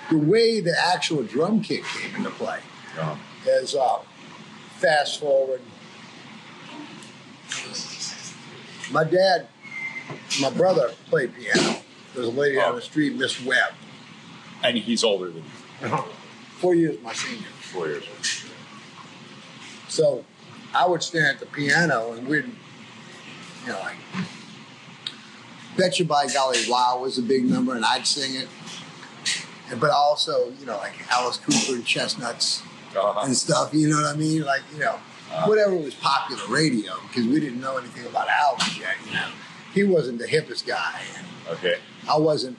the 0.09 0.17
way 0.17 0.59
the 0.59 0.75
actual 0.79 1.23
drum 1.23 1.61
kit 1.61 1.83
came 1.83 2.15
into 2.15 2.29
play 2.31 2.59
Uh-huh. 2.97 3.15
is 3.47 3.75
uh, 3.75 3.99
fast 4.77 5.19
forward. 5.19 5.61
My 8.91 9.03
dad, 9.03 9.47
my 10.41 10.49
brother 10.51 10.91
played 11.09 11.33
piano. 11.35 11.77
There's 12.13 12.27
a 12.27 12.31
lady 12.31 12.59
on 12.59 12.75
the 12.75 12.81
street, 12.81 13.15
Miss 13.15 13.43
Webb, 13.43 13.73
And 14.63 14.77
he's 14.77 15.03
older 15.03 15.31
than 15.31 15.43
you. 15.81 15.89
four 16.59 16.75
years 16.75 16.97
my 17.03 17.13
senior. 17.13 17.47
Four 17.59 17.87
years. 17.87 18.03
So 19.89 20.23
I 20.73 20.85
would 20.87 21.01
stand 21.03 21.25
at 21.27 21.39
the 21.39 21.45
piano 21.47 22.13
and 22.13 22.27
we'd, 22.27 22.45
you 22.45 23.71
know, 23.71 23.79
like, 23.79 23.95
Betcha 25.75 26.05
by 26.05 26.27
Golly 26.27 26.59
Wow 26.69 26.99
was 27.01 27.17
a 27.17 27.21
big 27.21 27.43
number 27.45 27.75
and 27.75 27.83
I'd 27.83 28.05
sing 28.07 28.35
it. 28.35 28.47
And- 29.71 29.79
But 29.79 29.91
also, 29.91 30.51
you 30.59 30.65
know, 30.65 30.77
like 30.77 30.93
Alice 31.11 31.37
Cooper 31.37 31.75
and 31.75 31.85
Chestnuts 31.85 32.61
Uh-huh. 32.95 33.21
and 33.25 33.35
stuff, 33.35 33.73
you 33.73 33.89
know 33.89 33.97
what 34.01 34.13
I 34.13 34.17
mean? 34.17 34.43
Like, 34.43 34.61
you 34.73 34.79
know, 34.79 34.99
whatever 35.45 35.75
was 35.75 35.93
popular 35.95 36.41
radio 36.47 36.93
because 37.07 37.25
we 37.25 37.39
didn't 37.39 37.59
know 37.59 37.77
anything 37.77 38.05
about 38.05 38.27
albums 38.29 38.77
yet, 38.77 38.95
you 39.05 39.13
know. 39.13 39.27
He 39.73 39.83
wasn't 39.83 40.19
the 40.19 40.27
hippest 40.27 40.65
guy. 40.65 41.01
And 41.17 41.57
Okay. 41.57 41.75
I 42.09 42.17
wasn't 42.17 42.57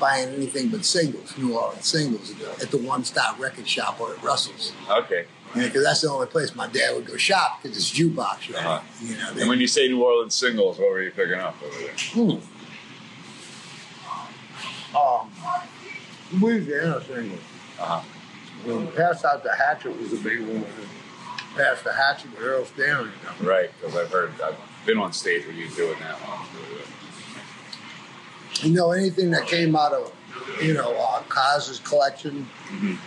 buying 0.00 0.30
anything 0.30 0.68
but 0.68 0.84
singles, 0.84 1.36
New 1.36 1.56
Orleans 1.56 1.86
singles 1.86 2.32
at 2.62 2.70
the, 2.70 2.78
one 2.78 3.04
stop 3.04 3.38
record 3.38 3.68
shop 3.68 4.00
or 4.00 4.12
at 4.14 4.22
Russell's. 4.22 4.72
Okay. 4.90 5.26
Yeah, 5.54 5.64
because 5.66 5.84
that's 5.84 6.00
the 6.00 6.08
only 6.08 6.26
place 6.26 6.54
my 6.54 6.66
dad 6.66 6.94
would 6.96 7.04
go 7.06 7.16
shop 7.18 7.60
because 7.62 7.76
it's 7.76 7.90
jukebox, 7.92 8.52
right? 8.54 8.64
Uh-huh. 8.64 8.80
You 9.02 9.16
know, 9.16 9.32
they, 9.34 9.40
And 9.42 9.50
when 9.50 9.60
you 9.60 9.66
say 9.66 9.86
New 9.88 10.02
Orleans 10.02 10.34
singles, 10.34 10.78
what 10.78 10.88
were 10.90 11.02
you 11.02 11.10
picking 11.10 11.34
up 11.38 11.56
over 11.62 11.78
there? 11.78 11.94
Hmm. 12.14 12.30
um, 14.96 15.30
Louisiana 16.40 17.00
singles. 17.04 17.40
Uh-huh. 17.78 18.00
When 18.64 18.86
Pass 18.92 19.24
Out 19.24 19.42
the 19.42 19.54
Hatchet 19.54 19.98
was 20.00 20.12
a 20.12 20.16
big 20.16 20.40
one. 20.40 20.64
Pass 21.56 21.82
the 21.82 21.92
Hatchet 21.92 22.30
with 22.30 22.40
Earl 22.40 22.64
Stanley. 22.64 23.10
You 23.40 23.46
know? 23.46 23.50
Right, 23.52 23.70
because 23.80 23.96
I've 23.96 24.10
heard, 24.10 24.32
I've 24.42 24.56
been 24.86 24.98
on 24.98 25.12
stage 25.12 25.44
where 25.46 25.54
you're 25.54 25.68
doing 25.70 25.98
that 26.00 26.14
one. 26.14 26.46
you 28.62 28.70
know, 28.74 28.92
anything 28.92 29.30
that 29.32 29.46
came 29.46 29.74
out 29.74 29.92
of, 29.92 30.12
you 30.62 30.74
know, 30.74 30.94
uh, 30.96 31.22
Kaz's 31.28 31.80
collection, 31.80 32.48
Mhm. 32.70 32.98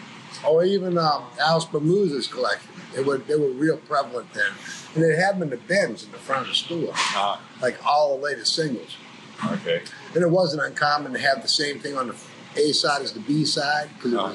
or 0.45 0.65
even 0.65 0.97
um, 0.97 1.23
Alice 1.39 1.65
Bermuda's 1.65 2.27
collection. 2.27 2.69
They 2.93 3.01
were 3.03 3.17
they 3.17 3.35
were 3.35 3.49
real 3.49 3.77
prevalent 3.77 4.31
then, 4.33 4.51
and 4.93 5.03
they 5.03 5.15
had 5.15 5.35
them 5.35 5.43
in 5.43 5.49
the 5.49 5.57
bins 5.57 6.03
in 6.03 6.11
the 6.11 6.17
front 6.17 6.43
of 6.43 6.47
the 6.49 6.55
store, 6.55 6.89
Uh-huh. 6.91 7.37
like 7.61 7.77
all 7.85 8.17
the 8.17 8.23
latest 8.23 8.53
singles. 8.55 8.97
Okay. 9.45 9.81
And 10.13 10.23
it 10.23 10.29
wasn't 10.29 10.63
uncommon 10.63 11.13
to 11.13 11.19
have 11.19 11.41
the 11.41 11.47
same 11.47 11.79
thing 11.79 11.97
on 11.97 12.07
the 12.07 12.15
A 12.57 12.71
side 12.73 13.01
is 13.01 13.11
the 13.13 13.19
B 13.19 13.45
side 13.45 13.89
because 13.95 14.13
it 14.13 14.17
Oh, 14.19 14.25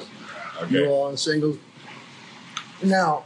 was 0.61 0.71
New 0.71 0.79
Okay. 0.83 0.87
Orleans 0.91 1.21
singles. 1.21 1.57
Now, 2.83 3.23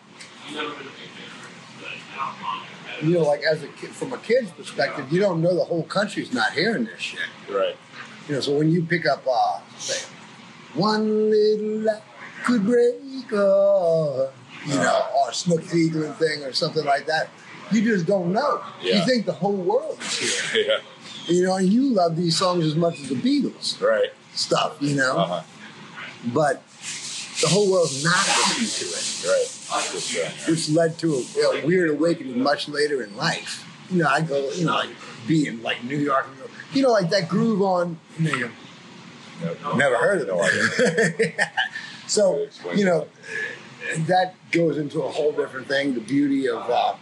you 3.02 3.12
know, 3.14 3.24
like 3.24 3.42
as 3.44 3.62
a 3.64 3.68
kid, 3.68 3.90
from 3.92 4.14
a 4.14 4.18
kid's 4.18 4.52
perspective, 4.52 5.12
you 5.12 5.20
don't 5.20 5.42
know 5.42 5.56
the 5.56 5.64
whole 5.64 5.84
country's 5.84 6.34
not 6.34 6.54
hearing 6.54 6.86
this 6.86 7.00
shit. 7.02 7.20
Right. 7.50 7.76
You 8.28 8.36
know, 8.36 8.42
so 8.42 8.58
when 8.58 8.72
you 8.72 8.84
pick 8.84 9.06
up, 9.06 9.24
uh, 9.30 9.60
say, 9.78 10.08
one 10.74 11.30
little 11.30 11.80
light 11.82 12.02
could 12.46 12.66
break, 12.66 12.96
uh, 13.34 14.28
you 14.66 14.76
know, 14.76 15.06
or 15.18 15.30
a 15.30 15.34
Snook 15.34 15.62
Eaglin 15.64 16.16
thing 16.16 16.44
or 16.44 16.54
something 16.54 16.86
like 16.86 17.06
that, 17.08 17.30
you 17.72 17.82
just 17.82 18.06
don't 18.06 18.32
know. 18.32 18.64
Yeah. 18.82 18.96
You 19.00 19.06
think 19.06 19.26
the 19.26 19.34
whole 19.34 19.56
world 19.56 19.98
is 20.00 20.50
here. 20.52 20.64
Yeah. 21.28 21.34
You 21.34 21.44
know, 21.46 21.56
and 21.56 21.68
you 21.68 21.90
love 21.90 22.16
these 22.16 22.38
songs 22.38 22.66
as 22.66 22.76
much 22.76 23.00
as 23.00 23.10
the 23.10 23.16
Beatles 23.16 23.82
Right. 23.82 24.10
Stuff, 24.36 24.78
you 24.80 24.96
know, 24.96 25.18
Uh-huh. 25.18 25.42
but 26.34 26.62
the 27.42 27.48
whole 27.48 27.70
world's 27.72 28.04
not 28.04 28.16
listening 28.16 28.90
to 28.90 28.96
it, 28.96 29.12
Right. 29.28 30.48
Which 30.48 30.70
led 30.70 30.98
to 31.00 31.16
a, 31.16 31.58
a 31.62 31.66
weird 31.66 31.90
awakening 31.90 32.42
much 32.42 32.68
later 32.70 33.02
in 33.04 33.16
life. 33.18 33.66
You 33.90 34.04
know, 34.04 34.10
I 34.10 34.22
go, 34.22 34.50
you 34.52 34.66
know, 34.66 34.74
like 34.76 34.90
being 35.28 35.62
like 35.64 35.84
New 35.84 35.98
York, 35.98 36.28
and 36.28 36.38
go, 36.38 36.46
you 36.74 36.82
know, 36.84 36.92
like 36.92 37.10
that 37.10 37.28
groove 37.28 37.62
on. 37.62 37.98
You 38.20 38.40
know, 38.40 38.50
no, 39.64 39.74
Never 39.76 39.98
heard 39.98 40.22
of 40.22 40.28
No 40.28 40.40
it. 40.44 41.36
so, 42.08 42.48
you 42.74 42.86
know, 42.86 43.08
that 44.08 44.36
goes 44.52 44.78
into 44.78 45.02
a 45.02 45.10
whole 45.10 45.32
different 45.32 45.68
thing. 45.68 45.94
The 45.94 46.00
beauty 46.02 46.48
of, 46.48 46.70
uh, 46.70 46.96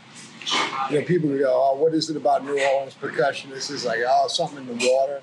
you 0.90 1.00
know, 1.00 1.06
people 1.06 1.30
go, 1.38 1.52
oh, 1.54 1.76
what 1.76 1.94
is 1.94 2.10
it 2.10 2.18
about 2.18 2.44
New 2.46 2.60
Orleans 2.60 2.96
percussion? 2.96 3.52
This 3.52 3.70
is 3.70 3.86
like, 3.86 4.00
oh, 4.08 4.28
something 4.30 4.58
in 4.58 4.68
the 4.78 4.90
water, 4.92 5.22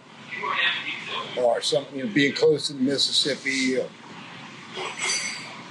or 1.44 1.60
something, 1.60 1.98
you 1.98 2.06
know, 2.06 2.12
being 2.12 2.32
close 2.32 2.68
to 2.68 2.72
the 2.74 2.80
Mississippi. 2.80 3.78
Or... 3.78 3.88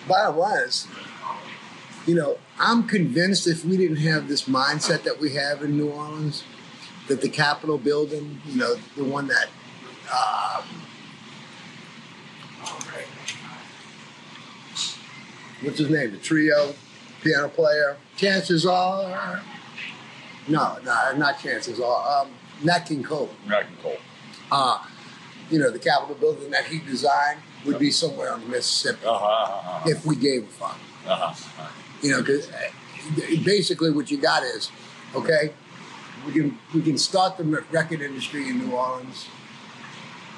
Bottom 0.07 0.37
line 0.37 0.63
is, 0.63 0.87
you 2.05 2.15
know, 2.15 2.37
I'm 2.59 2.87
convinced 2.87 3.47
if 3.47 3.63
we 3.63 3.77
didn't 3.77 3.97
have 3.97 4.27
this 4.27 4.43
mindset 4.43 5.03
that 5.03 5.19
we 5.19 5.33
have 5.33 5.63
in 5.63 5.77
New 5.77 5.89
Orleans, 5.89 6.43
that 7.07 7.21
the 7.21 7.29
Capitol 7.29 7.77
building, 7.77 8.41
you 8.45 8.57
know, 8.57 8.75
the 8.95 9.03
one 9.03 9.27
that 9.27 9.47
um, 10.11 10.63
what's 15.61 15.79
his 15.79 15.89
name? 15.89 16.11
The 16.11 16.17
trio, 16.17 16.73
piano 17.21 17.49
player. 17.49 17.97
Chances 18.17 18.65
are, 18.65 19.41
no, 20.47 20.77
no, 20.83 21.13
not 21.15 21.39
chances 21.39 21.79
are. 21.79 22.21
Um, 22.21 22.31
Nat 22.63 22.79
King 22.79 23.03
Cole. 23.03 23.29
Rock 23.47 23.65
and 23.67 23.81
Cole. 23.81 23.97
Uh, 24.51 24.83
you 25.49 25.59
know, 25.59 25.69
the 25.71 25.79
Capitol 25.79 26.15
building 26.15 26.51
that 26.51 26.65
he 26.65 26.79
designed 26.79 27.39
would 27.65 27.79
be 27.79 27.91
somewhere 27.91 28.31
on 28.33 28.41
the 28.41 28.47
Mississippi 28.47 29.05
Uh-huh. 29.05 29.25
Uh-huh. 29.25 29.89
if 29.89 30.05
we 30.05 30.15
gave 30.15 30.43
a 30.43 30.47
fuck. 30.47 30.77
Uh-huh. 31.07 31.67
You 32.01 32.11
know, 32.11 32.21
because 32.21 32.49
basically 33.43 33.91
what 33.91 34.09
you 34.11 34.17
got 34.17 34.43
is, 34.43 34.71
okay, 35.15 35.51
we 36.25 36.33
can 36.33 36.57
we 36.73 36.81
can 36.81 36.97
start 36.97 37.37
the 37.37 37.43
record 37.71 38.01
industry 38.01 38.47
in 38.49 38.59
New 38.59 38.71
Orleans, 38.75 39.27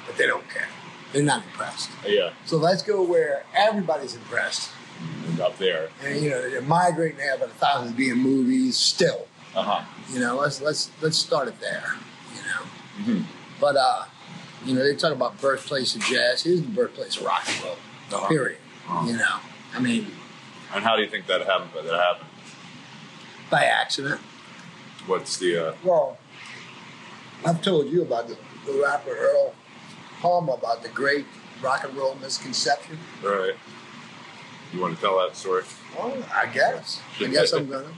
but 0.06 0.16
they 0.16 0.26
don't 0.26 0.48
care. 0.48 0.68
They're 1.12 1.22
not 1.22 1.42
impressed. 1.44 1.90
Yeah. 2.06 2.30
So 2.46 2.56
let's 2.56 2.82
go 2.82 3.02
where 3.02 3.44
everybody's 3.54 4.14
impressed. 4.14 4.70
Up 5.42 5.58
there. 5.58 5.88
and 6.04 6.20
you 6.22 6.30
know 6.30 6.48
they're 6.48 6.62
migrating 6.62 7.16
there, 7.18 7.36
but 7.36 7.48
a 7.48 7.52
thousand 7.54 7.96
being 7.96 8.18
movies 8.18 8.76
still. 8.76 9.26
Uh-huh. 9.54 9.82
You 10.12 10.20
know, 10.20 10.36
let's 10.36 10.60
let's 10.60 10.90
let's 11.00 11.16
start 11.18 11.48
it 11.48 11.58
there. 11.60 11.84
You 12.36 12.42
know, 12.42 13.14
Mhm. 13.14 13.24
but 13.60 13.76
uh, 13.76 14.04
you 14.64 14.74
know 14.74 14.82
they 14.84 14.94
talk 14.96 15.12
about 15.12 15.40
birthplace 15.40 15.94
of 15.96 16.02
jazz. 16.02 16.42
Here's 16.42 16.60
the 16.62 16.68
birthplace 16.68 17.16
of 17.16 17.24
rock 17.24 17.44
and 17.48 17.64
roll. 17.64 17.76
Uh-huh. 18.12 18.28
Period. 18.28 18.58
Uh-huh. 18.88 19.06
You 19.06 19.16
know, 19.16 19.36
I 19.74 19.80
mean, 19.80 20.06
And 20.74 20.82
how 20.84 20.96
do 20.96 21.02
you 21.02 21.08
think 21.08 21.26
that 21.26 21.42
happened? 21.46 21.70
That 21.74 21.94
happened. 21.94 22.28
by 23.50 23.64
accident. 23.64 24.20
What's 25.06 25.36
the? 25.38 25.68
Uh, 25.70 25.74
Well, 25.84 26.18
I've 27.44 27.60
told 27.62 27.88
you 27.88 28.02
about 28.02 28.28
the, 28.28 28.36
the 28.66 28.80
rapper 28.82 29.10
Earl 29.16 29.54
Palmer 30.20 30.52
about 30.54 30.82
the 30.82 30.88
great 30.88 31.26
rock 31.60 31.84
and 31.84 31.96
roll 31.96 32.14
misconception. 32.16 32.98
right. 33.22 33.54
You 34.72 34.80
want 34.80 34.94
to 34.94 35.00
tell 35.02 35.18
that 35.18 35.36
story? 35.36 35.64
Well, 35.98 36.16
I 36.34 36.46
guess. 36.46 37.00
I 37.20 37.26
guess 37.26 37.52
I'm 37.52 37.68
gonna. 37.68 37.88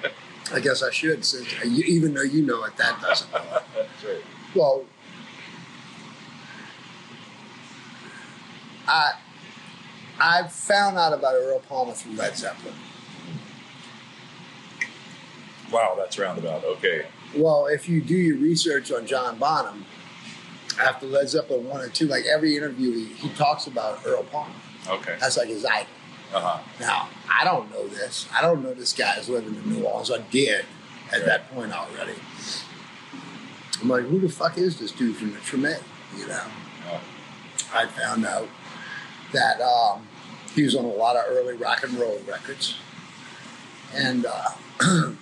I 0.52 0.58
guess 0.60 0.82
I 0.82 0.90
should, 0.90 1.24
since 1.24 1.46
you, 1.64 1.84
even 1.84 2.12
though 2.14 2.22
you 2.22 2.42
know 2.42 2.64
it, 2.64 2.76
that 2.76 3.00
doesn't 3.00 3.30
know 3.32 3.38
it. 3.38 3.62
That's 3.76 4.04
right. 4.04 4.22
Well, 4.54 4.84
I 8.86 9.14
I 10.20 10.46
found 10.48 10.96
out 10.98 11.12
about 11.12 11.34
Earl 11.34 11.60
Palmer 11.60 11.92
through 11.92 12.14
Led 12.14 12.36
Zeppelin. 12.36 12.74
Wow, 15.72 15.94
that's 15.96 16.18
roundabout. 16.18 16.64
Okay. 16.64 17.06
Well, 17.36 17.66
if 17.66 17.88
you 17.88 18.00
do 18.00 18.14
your 18.14 18.36
research 18.36 18.92
on 18.92 19.06
John 19.06 19.38
Bonham, 19.38 19.84
after 20.80 21.06
Led 21.06 21.28
Zeppelin 21.28 21.68
one 21.68 21.80
and 21.80 21.92
two, 21.92 22.06
like 22.06 22.24
every 22.26 22.56
interview, 22.56 22.92
he, 22.92 23.06
he 23.14 23.28
talks 23.30 23.66
about 23.66 24.00
Earl 24.06 24.22
Palmer. 24.24 24.54
Okay. 24.88 25.16
That's 25.18 25.36
like 25.36 25.48
his 25.48 25.64
idol. 25.64 25.86
Uh 26.32 26.40
huh. 26.40 26.62
Now, 26.80 27.08
I 27.28 27.44
don't 27.44 27.70
know 27.70 27.88
this. 27.88 28.28
I 28.32 28.42
don't 28.42 28.62
know 28.62 28.74
this 28.74 28.92
guy 28.92 29.16
is 29.18 29.28
living 29.28 29.54
in 29.54 29.72
New 29.72 29.84
Orleans. 29.84 30.10
I 30.10 30.18
did 30.30 30.64
at 31.12 31.24
that 31.24 31.50
point 31.52 31.72
already. 31.72 32.14
I'm 33.80 33.88
like, 33.88 34.04
who 34.04 34.20
the 34.20 34.28
fuck 34.28 34.58
is 34.58 34.78
this 34.78 34.92
dude 34.92 35.16
from 35.16 35.32
the 35.32 35.38
Treme? 35.38 35.80
You 36.16 36.26
know? 36.26 36.42
Oh. 36.90 37.00
I 37.72 37.86
found 37.86 38.24
out 38.24 38.48
that 39.34 39.60
um, 39.60 40.06
he 40.54 40.62
was 40.62 40.74
on 40.74 40.84
a 40.84 40.88
lot 40.88 41.16
of 41.16 41.24
early 41.28 41.54
rock 41.54 41.82
and 41.82 41.92
roll 41.94 42.18
records. 42.26 42.76
And 43.94 44.26
uh, 44.26 44.48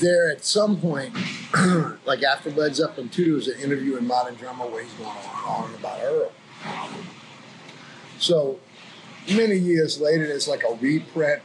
there 0.00 0.30
at 0.30 0.44
some 0.44 0.80
point, 0.80 1.14
like 2.06 2.22
after 2.22 2.50
Led 2.50 2.76
Zeppelin 2.76 3.08
2, 3.08 3.24
there 3.24 3.34
was 3.34 3.48
an 3.48 3.60
interview 3.60 3.96
in 3.96 4.06
Modern 4.06 4.34
Drummer 4.34 4.66
where 4.66 4.82
he's 4.82 4.92
going 4.94 5.10
on 5.10 5.64
and 5.64 5.74
on 5.74 5.80
about 5.80 6.00
Earl. 6.02 6.32
So 8.18 8.60
many 9.34 9.56
years 9.56 10.00
later, 10.00 10.26
there's 10.26 10.48
like 10.48 10.62
a 10.62 10.74
reprint 10.74 11.42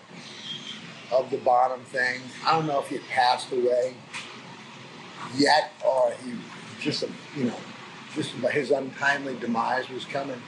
of 1.12 1.32
the 1.32 1.38
bottom 1.38 1.82
thing. 1.82 2.22
I 2.46 2.52
don't 2.52 2.68
know 2.68 2.80
if 2.80 2.90
he 2.90 3.00
passed 3.00 3.52
away 3.52 3.96
yet 5.36 5.72
or 5.86 6.14
he 6.24 6.34
just, 6.82 7.04
you 7.36 7.46
know, 7.46 7.56
about 8.18 8.52
his 8.52 8.72
untimely 8.72 9.38
demise 9.40 9.90
was 9.90 10.06
coming. 10.06 10.42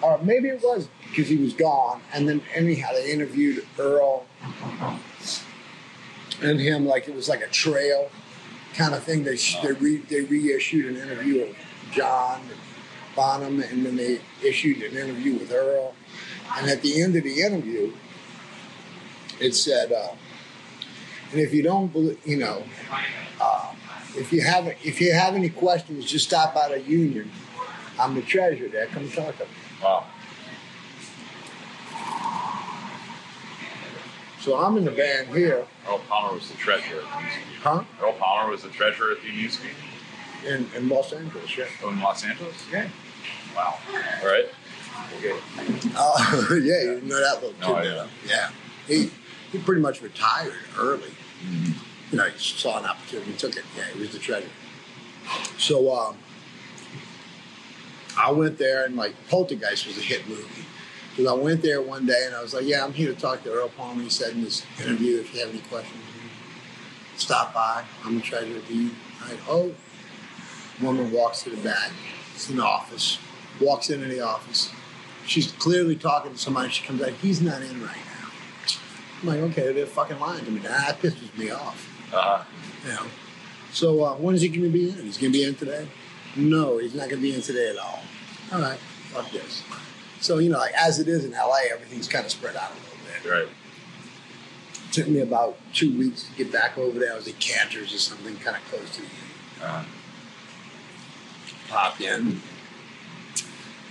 Or 0.00 0.18
maybe 0.18 0.48
it 0.48 0.62
was 0.62 0.88
because 1.08 1.28
he 1.28 1.36
was 1.36 1.52
gone. 1.52 2.00
And 2.12 2.28
then, 2.28 2.42
anyhow, 2.54 2.88
they 2.92 3.12
interviewed 3.12 3.64
Earl 3.78 4.26
and 6.42 6.60
him 6.60 6.86
like 6.86 7.08
it 7.08 7.14
was 7.14 7.28
like 7.28 7.40
a 7.40 7.48
trail 7.48 8.10
kind 8.74 8.94
of 8.94 9.02
thing. 9.04 9.24
They, 9.24 9.36
they, 9.62 9.72
re, 9.72 9.98
they 9.98 10.22
reissued 10.22 10.86
an 10.86 10.96
interview 10.96 11.42
of 11.42 11.56
John 11.92 12.42
Bonham, 13.14 13.60
and 13.60 13.84
then 13.84 13.96
they 13.96 14.20
issued 14.42 14.82
an 14.82 14.96
interview 14.96 15.34
with 15.34 15.52
Earl. 15.52 15.94
And 16.56 16.68
at 16.68 16.82
the 16.82 17.02
end 17.02 17.14
of 17.16 17.24
the 17.24 17.42
interview, 17.42 17.92
it 19.40 19.54
said, 19.54 19.92
uh, 19.92 20.12
"And 21.30 21.40
if 21.40 21.52
you 21.52 21.62
don't, 21.62 21.92
believe, 21.92 22.18
you 22.26 22.36
know, 22.36 22.62
uh, 23.40 23.74
if 24.16 24.32
you 24.32 24.42
have 24.42 24.66
if 24.66 25.00
you 25.00 25.12
have 25.12 25.34
any 25.34 25.48
questions, 25.48 26.04
just 26.10 26.26
stop 26.28 26.54
by 26.54 26.68
the 26.68 26.80
union. 26.80 27.30
I'm 27.98 28.14
the 28.14 28.22
treasurer 28.22 28.68
there. 28.68 28.86
Come 28.86 29.08
talk 29.10 29.36
to 29.38 29.44
me." 29.44 29.50
Wow. 29.82 30.06
So 34.40 34.56
I'm 34.56 34.76
in 34.76 34.84
the 34.84 34.90
band 34.90 35.28
here, 35.28 35.64
Earl 35.88 36.00
Palmer 36.08 36.34
was 36.34 36.50
the 36.50 36.56
treasurer 36.56 36.98
at 37.00 37.04
the 37.12 37.20
music 37.22 37.40
union. 37.44 37.60
huh? 37.62 37.84
Earl 38.02 38.12
Palmer 38.14 38.50
was 38.50 38.62
the 38.64 38.70
treasurer 38.70 39.12
at 39.12 39.22
the 39.22 39.30
music 39.32 39.60
union 40.42 40.68
In, 40.74 40.82
in 40.82 40.88
Los 40.88 41.12
Angeles, 41.12 41.56
yeah. 41.56 41.66
in 41.88 42.00
Los 42.00 42.24
Angeles. 42.24 42.56
Yeah. 42.72 42.88
Wow. 43.54 43.78
All 44.20 44.26
right. 44.28 44.46
Okay. 45.18 45.38
Uh, 45.96 46.34
yeah, 46.56 46.82
you 46.82 47.00
know 47.04 47.20
that 47.20 47.40
little 47.40 47.54
No, 47.60 47.80
kid. 47.80 47.90
know. 47.90 48.06
Yeah. 48.26 48.50
He 48.88 49.10
he 49.52 49.58
pretty 49.58 49.80
much 49.80 50.02
retired 50.02 50.54
early. 50.76 51.10
You 52.12 52.18
know, 52.18 52.24
he 52.24 52.38
saw 52.38 52.78
an 52.78 52.84
opportunity, 52.84 53.32
he 53.32 53.36
took 53.36 53.56
it. 53.56 53.64
Yeah, 53.76 53.84
he 53.94 54.00
was 54.00 54.12
the 54.12 54.18
treasurer. 54.18 54.50
So 55.58 55.92
um, 55.94 56.16
I 58.18 58.30
went 58.30 58.58
there 58.58 58.84
and 58.84 58.96
like 58.96 59.14
Poltergeist 59.28 59.86
was 59.86 59.98
a 59.98 60.02
hit 60.02 60.28
movie. 60.28 60.66
Because 61.10 61.30
I 61.30 61.34
went 61.34 61.62
there 61.62 61.82
one 61.82 62.06
day 62.06 62.24
and 62.26 62.34
I 62.34 62.42
was 62.42 62.54
like, 62.54 62.64
yeah, 62.64 62.84
I'm 62.84 62.92
here 62.92 63.12
to 63.12 63.20
talk 63.20 63.42
to 63.44 63.52
Earl 63.52 63.68
Palmer. 63.70 64.02
He 64.02 64.10
said 64.10 64.32
in 64.32 64.44
this 64.44 64.64
interview, 64.80 65.20
if 65.20 65.34
you 65.34 65.40
have 65.40 65.50
any 65.50 65.60
questions, 65.60 66.00
stop 67.16 67.52
by. 67.52 67.84
I'm 68.04 68.16
the 68.16 68.22
treasurer 68.22 68.56
of 68.56 68.68
the. 68.68 68.90
I 69.22 69.36
oh, 69.48 69.74
woman 70.80 71.12
walks 71.12 71.42
to 71.42 71.50
the 71.50 71.58
back. 71.58 71.92
It's 72.34 72.48
an 72.48 72.60
office. 72.60 73.18
Walks 73.60 73.90
into 73.90 74.06
the 74.06 74.20
office. 74.20 74.70
She's 75.26 75.52
clearly 75.52 75.96
talking 75.96 76.32
to 76.32 76.38
somebody. 76.38 76.70
She 76.70 76.84
comes 76.86 77.02
out. 77.02 77.10
He's 77.10 77.42
not 77.42 77.62
in 77.62 77.82
right 77.82 77.96
now. 77.96 78.30
I'm 79.20 79.28
like, 79.28 79.38
okay, 79.50 79.72
they're 79.72 79.86
fucking 79.86 80.18
lying 80.18 80.44
to 80.44 80.50
me. 80.50 80.60
That 80.60 80.98
pisses 81.00 81.36
me 81.36 81.50
off. 81.50 81.91
Uh-huh. 82.12 82.44
You 82.84 82.90
know. 82.94 83.06
So 83.72 84.04
uh, 84.04 84.14
when 84.16 84.34
is 84.34 84.42
he 84.42 84.48
going 84.48 84.62
to 84.62 84.68
be 84.70 84.90
in? 84.90 84.96
He's 84.96 85.16
going 85.18 85.32
to 85.32 85.38
be 85.38 85.44
in 85.44 85.54
today? 85.54 85.88
No, 86.36 86.78
he's 86.78 86.94
not 86.94 87.08
going 87.08 87.16
to 87.22 87.22
be 87.22 87.34
in 87.34 87.40
today 87.42 87.70
at 87.70 87.78
all. 87.78 88.00
All 88.52 88.60
right, 88.60 88.78
fuck 89.12 89.30
this. 89.30 89.62
So 90.20 90.38
you 90.38 90.50
know, 90.50 90.58
like 90.58 90.74
as 90.74 90.98
it 90.98 91.08
is 91.08 91.24
in 91.24 91.32
LA, 91.32 91.56
everything's 91.72 92.08
kind 92.08 92.24
of 92.24 92.30
spread 92.30 92.54
out 92.56 92.70
a 92.70 92.74
little 92.74 93.22
bit. 93.24 93.30
Right. 93.30 93.48
It 94.88 94.92
took 94.92 95.08
me 95.08 95.20
about 95.20 95.56
two 95.72 95.96
weeks 95.98 96.24
to 96.24 96.32
get 96.36 96.52
back 96.52 96.76
over 96.76 96.98
there. 96.98 97.12
I 97.12 97.16
was 97.16 97.26
at 97.28 97.38
Canter's 97.40 97.94
or 97.94 97.98
something, 97.98 98.36
kind 98.36 98.56
of 98.56 98.62
close 98.70 98.94
to 98.96 99.02
the 99.02 99.66
Uh, 99.66 99.84
popped 101.68 102.00
in. 102.00 102.40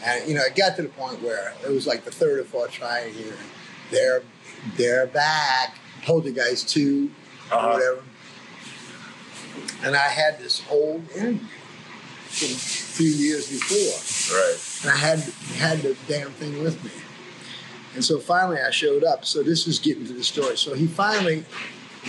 And 0.03 0.27
you 0.29 0.35
know, 0.35 0.41
it 0.43 0.55
got 0.55 0.75
to 0.77 0.83
the 0.83 0.89
point 0.89 1.21
where 1.21 1.53
it 1.65 1.69
was 1.69 1.85
like 1.87 2.05
the 2.05 2.11
third 2.11 2.39
or 2.39 2.43
fourth 2.43 2.71
try 2.71 3.09
here. 3.09 3.33
They're 3.91 4.23
they're 4.77 5.07
back. 5.07 5.77
Poltergeist 6.03 6.69
two 6.69 7.11
or 7.51 7.57
Uh-huh. 7.57 7.67
whatever. 7.73 8.03
And 9.83 9.95
I 9.95 10.07
had 10.07 10.39
this 10.39 10.61
old 10.69 11.09
interview 11.11 11.39
from 12.27 12.47
a 12.47 12.59
few 12.59 13.09
years 13.09 13.49
before. 13.49 14.37
right. 14.37 14.57
And 14.83 14.91
I 14.91 14.95
had 14.95 15.19
had 15.57 15.79
the 15.81 15.95
damn 16.07 16.31
thing 16.31 16.63
with 16.63 16.83
me. 16.83 16.91
And 17.95 18.03
so 18.03 18.19
finally 18.19 18.59
I 18.59 18.69
showed 18.71 19.03
up. 19.03 19.25
So 19.25 19.43
this 19.43 19.67
is 19.67 19.79
getting 19.79 20.05
to 20.07 20.13
the 20.13 20.23
story. 20.23 20.55
So 20.57 20.73
he 20.73 20.87
finally 20.87 21.43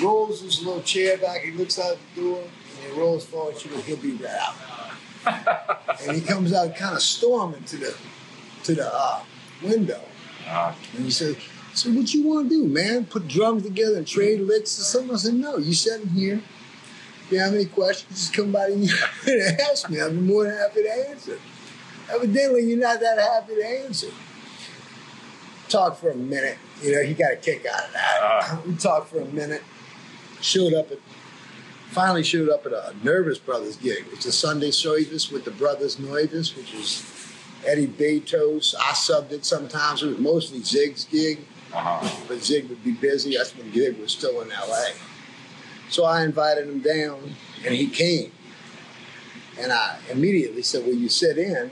rolls 0.01 0.41
his 0.43 0.63
little 0.65 0.83
chair 0.83 1.19
back, 1.19 1.41
he 1.43 1.51
looks 1.53 1.79
out 1.79 1.99
the 2.15 2.21
door, 2.21 2.43
and 2.43 2.93
he 2.93 2.99
rolls 3.01 3.25
forward, 3.27 3.59
she 3.59 3.69
goes, 3.69 3.85
he'll 3.85 3.97
be 3.97 4.13
right 4.13 4.31
out. 4.41 4.55
and 6.07 6.17
he 6.17 6.21
comes 6.23 6.53
out 6.53 6.75
kind 6.77 6.95
of 6.97 7.03
storming 7.03 7.63
to 7.65 7.77
the 7.77 7.97
to 8.65 8.75
the 8.75 8.89
uh, 8.93 9.21
window. 9.63 10.01
Uh, 10.49 10.73
And 10.97 11.05
he 11.05 11.11
says, 11.11 11.37
So 11.75 11.91
what 11.91 12.13
you 12.15 12.23
want 12.27 12.49
to 12.49 12.55
do, 12.55 12.67
man? 12.69 13.05
Put 13.07 13.27
drums 13.29 13.63
together 13.65 13.97
and 13.99 14.07
trade 14.07 14.41
licks 14.41 14.79
or 14.79 14.83
something? 14.83 15.15
I 15.15 15.19
said, 15.19 15.35
No, 15.35 15.59
you 15.59 15.75
sitting 15.75 16.09
here. 16.09 16.41
If 17.33 17.37
you 17.37 17.45
have 17.45 17.55
any 17.55 17.65
questions, 17.65 18.11
just 18.11 18.35
come 18.35 18.53
by 18.53 18.67
and 18.67 18.91
ask 19.71 19.89
me. 19.89 19.99
I'll 20.03 20.11
be 20.11 20.17
more 20.17 20.45
than 20.45 20.55
happy 20.55 20.83
to 20.83 21.09
answer. 21.09 21.39
Evidently, 22.11 22.61
you're 22.61 22.79
not 22.79 23.01
that 23.01 23.19
happy 23.19 23.55
to 23.55 23.67
answer. 23.67 24.09
Talk 25.71 25.97
for 25.97 26.11
a 26.11 26.15
minute. 26.15 26.59
You 26.83 26.95
know, 26.95 27.03
he 27.03 27.15
got 27.15 27.33
a 27.33 27.37
kick 27.37 27.65
out 27.65 27.87
of 27.87 27.93
that. 27.95 28.19
Ah. 28.21 28.63
we 28.67 28.75
talked 28.75 29.09
for 29.09 29.23
a 29.23 29.25
minute. 29.25 29.63
Showed 30.43 30.75
up 30.75 30.93
at, 30.93 30.99
finally 31.89 32.23
showed 32.23 32.51
up 32.51 32.67
at 32.67 32.73
a 32.75 32.95
Nervous 33.03 33.39
Brothers 33.39 33.77
gig. 33.77 34.05
It's 34.13 34.27
a 34.27 34.33
Sunday 34.33 34.71
service 34.71 35.31
with 35.31 35.47
the 35.47 35.53
Brothers 35.53 35.99
Nervous, 35.99 36.55
which 36.55 36.75
is 36.75 37.03
Eddie 37.65 37.87
Betos. 37.87 38.75
I 38.79 38.93
subbed 38.93 39.33
it 39.33 39.47
sometimes. 39.47 40.03
It 40.03 40.09
was 40.09 40.19
mostly 40.19 40.63
Zig's 40.63 41.07
gig, 41.07 41.47
uh-huh. 41.73 42.25
but 42.29 42.45
Zig 42.45 42.69
would 42.69 42.85
be 42.85 42.93
busy. 42.93 43.39
That's 43.39 43.57
when 43.57 43.71
Gig 43.71 43.99
was 43.99 44.13
still 44.13 44.43
in 44.43 44.51
LA. 44.51 44.89
So 45.93 46.05
I 46.05 46.25
invited 46.25 46.69
him 46.69 46.81
down, 46.81 47.35
and 47.65 47.75
he 47.75 47.89
came. 47.89 48.33
And 49.59 49.71
I 49.71 49.99
immediately 50.11 50.63
said, 50.63 50.85
"Well, 50.85 50.95
you 50.95 51.09
sit 51.09 51.39
in? 51.39 51.71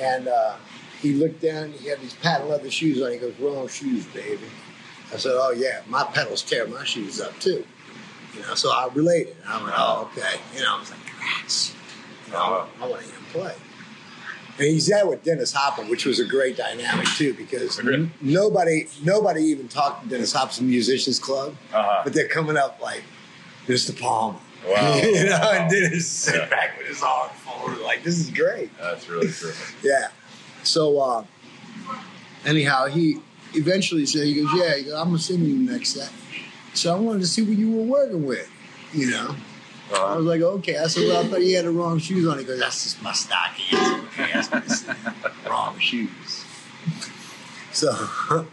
And 0.00 0.28
uh, 0.28 0.56
he 1.00 1.12
looked 1.14 1.40
down, 1.42 1.72
he 1.72 1.88
had 1.88 2.00
these 2.00 2.14
patent 2.14 2.50
leather 2.50 2.70
shoes 2.70 3.02
on. 3.02 3.12
He 3.12 3.18
goes, 3.18 3.34
Wrong 3.38 3.68
shoes, 3.68 4.06
baby. 4.06 4.46
I 5.12 5.16
said, 5.16 5.32
Oh, 5.34 5.50
yeah, 5.50 5.82
my 5.88 6.04
pedals 6.04 6.42
tear 6.42 6.66
my 6.66 6.84
shoes 6.84 7.20
up 7.20 7.38
too. 7.40 7.64
You 8.34 8.42
know, 8.42 8.54
so 8.54 8.70
I 8.70 8.88
related. 8.94 9.36
I 9.46 9.62
went, 9.62 9.74
Oh, 9.76 10.10
okay. 10.12 10.40
You 10.54 10.62
know, 10.62 10.76
I 10.76 10.80
was 10.80 10.90
like, 10.90 11.00
Rats. 11.20 11.74
You 12.26 12.32
know, 12.32 12.66
I 12.80 12.86
want 12.86 13.02
to 13.02 13.08
hear 13.08 13.16
him 13.16 13.24
play. 13.32 13.54
And 14.58 14.66
he's 14.66 14.86
there 14.88 15.06
with 15.06 15.22
Dennis 15.22 15.52
Hopper, 15.52 15.82
which 15.84 16.04
was 16.04 16.18
a 16.18 16.24
great 16.24 16.56
dynamic 16.56 17.06
too, 17.16 17.32
because 17.34 17.78
Agreed. 17.78 18.10
nobody 18.20 18.88
nobody 19.04 19.42
even 19.44 19.68
talked 19.68 20.02
to 20.04 20.08
Dennis 20.08 20.32
Hopper's 20.32 20.60
Musicians 20.60 21.18
Club, 21.20 21.54
Uh-huh. 21.72 22.00
but 22.04 22.12
they're 22.12 22.26
coming 22.28 22.56
up 22.56 22.80
like 22.82 23.04
Mr. 23.68 23.98
Palmer. 23.98 24.38
Wow. 24.66 24.96
you 25.02 25.24
know, 25.26 25.50
and 25.52 25.70
Dennis 25.70 26.06
sit 26.08 26.34
Yeah. 26.34 26.48
back 26.48 26.76
with 26.76 26.88
his 26.88 27.02
arms 27.02 27.32
folded, 27.44 27.78
like 27.84 28.02
this 28.02 28.18
is 28.18 28.30
great. 28.30 28.70
That's 28.78 29.08
really 29.08 29.28
terrific. 29.28 29.76
Yeah. 29.84 30.08
So 30.64 30.98
uh, 31.00 31.24
anyhow, 32.44 32.86
he 32.86 33.18
eventually 33.54 34.06
said, 34.06 34.24
he 34.24 34.34
goes, 34.42 34.50
yeah, 34.56 34.76
he 34.76 34.82
goes, 34.84 34.94
I'm 34.94 35.06
gonna 35.06 35.18
send 35.18 35.46
you 35.46 35.64
the 35.66 35.72
next 35.72 35.90
set. 35.90 36.10
So 36.74 36.94
I 36.94 36.98
wanted 36.98 37.20
to 37.20 37.26
see 37.28 37.42
what 37.42 37.56
you 37.56 37.70
were 37.70 37.84
working 37.84 38.24
with, 38.26 38.50
you 38.92 39.10
know. 39.10 39.36
I 39.90 39.94
Uh-huh. 39.94 40.16
was 40.18 40.26
like, 40.26 40.40
okay. 40.42 40.76
I 40.78 40.86
said, 40.86 41.04
well, 41.08 41.24
I 41.24 41.28
thought 41.28 41.42
you 41.42 41.56
had 41.56 41.64
the 41.64 41.70
wrong 41.70 41.98
shoes 41.98 42.26
on. 42.26 42.38
He 42.38 42.44
goes, 42.44 42.58
that's 42.60 42.82
just 42.84 43.02
my 43.02 43.12
stock 43.12 43.52
answer. 43.72 44.04
Okay, 44.08 44.30
that's 44.32 44.50
what 44.50 44.62
he 44.64 44.68
said. 44.70 44.96
wrong 45.48 45.78
shoes. 45.78 46.44
So, 47.72 47.90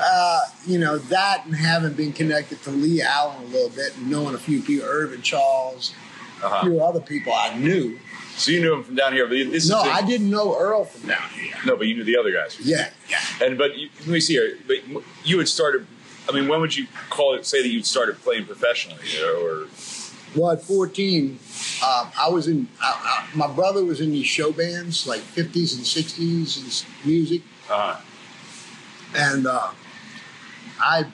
uh, 0.00 0.40
you 0.66 0.78
know, 0.78 0.98
that 0.98 1.44
and 1.46 1.54
having 1.54 1.92
been 1.92 2.12
connected 2.12 2.62
to 2.64 2.70
Lee 2.70 3.02
Allen 3.02 3.42
a 3.42 3.46
little 3.46 3.68
bit 3.70 3.96
and 3.96 4.10
knowing 4.10 4.34
a 4.34 4.38
few 4.38 4.60
people, 4.62 4.86
Irvin 4.88 5.22
Charles, 5.22 5.94
a 6.42 6.46
Uh-huh. 6.46 6.62
few 6.64 6.80
other 6.82 7.00
people 7.00 7.32
I 7.32 7.56
knew. 7.56 7.98
So 8.36 8.50
you 8.50 8.60
knew 8.60 8.74
him 8.74 8.82
from 8.82 8.96
down 8.96 9.12
here, 9.12 9.26
but 9.26 9.34
this 9.34 9.68
No, 9.68 9.80
is 9.82 9.88
I 9.88 10.02
didn't 10.04 10.28
know 10.28 10.58
Earl 10.58 10.84
from 10.84 11.08
down 11.08 11.28
here. 11.30 11.54
no, 11.66 11.76
but 11.76 11.86
you 11.86 11.94
knew 11.94 12.02
the 12.04 12.16
other 12.16 12.32
guys. 12.32 12.58
Yeah, 12.60 12.90
yeah. 13.08 13.20
And 13.40 13.56
but 13.56 13.76
you, 13.78 13.88
let 14.00 14.08
me 14.08 14.18
see 14.20 14.32
here. 14.34 14.58
But 14.66 14.78
you 15.24 15.38
had 15.38 15.46
started. 15.48 15.86
I 16.28 16.32
mean, 16.32 16.48
when 16.48 16.60
would 16.60 16.74
you 16.76 16.86
call 17.10 17.34
it? 17.34 17.46
Say 17.46 17.62
that 17.62 17.68
you'd 17.68 17.86
started 17.86 18.20
playing 18.22 18.46
professionally, 18.46 18.98
or 19.22 19.68
Well, 20.36 20.50
at 20.52 20.62
14, 20.62 21.38
um, 21.86 22.10
I 22.18 22.28
was 22.28 22.48
in, 22.48 22.66
I, 22.80 23.24
I, 23.32 23.36
my 23.36 23.46
brother 23.46 23.84
was 23.84 24.00
in 24.00 24.10
these 24.10 24.26
show 24.26 24.50
bands, 24.52 25.06
like 25.06 25.20
50s 25.20 25.76
and 25.76 25.84
60s 25.84 26.58
and 26.60 27.06
music. 27.06 27.42
uh, 27.70 28.00
And 29.16 29.46
uh, 29.46 29.70
I 30.80 31.06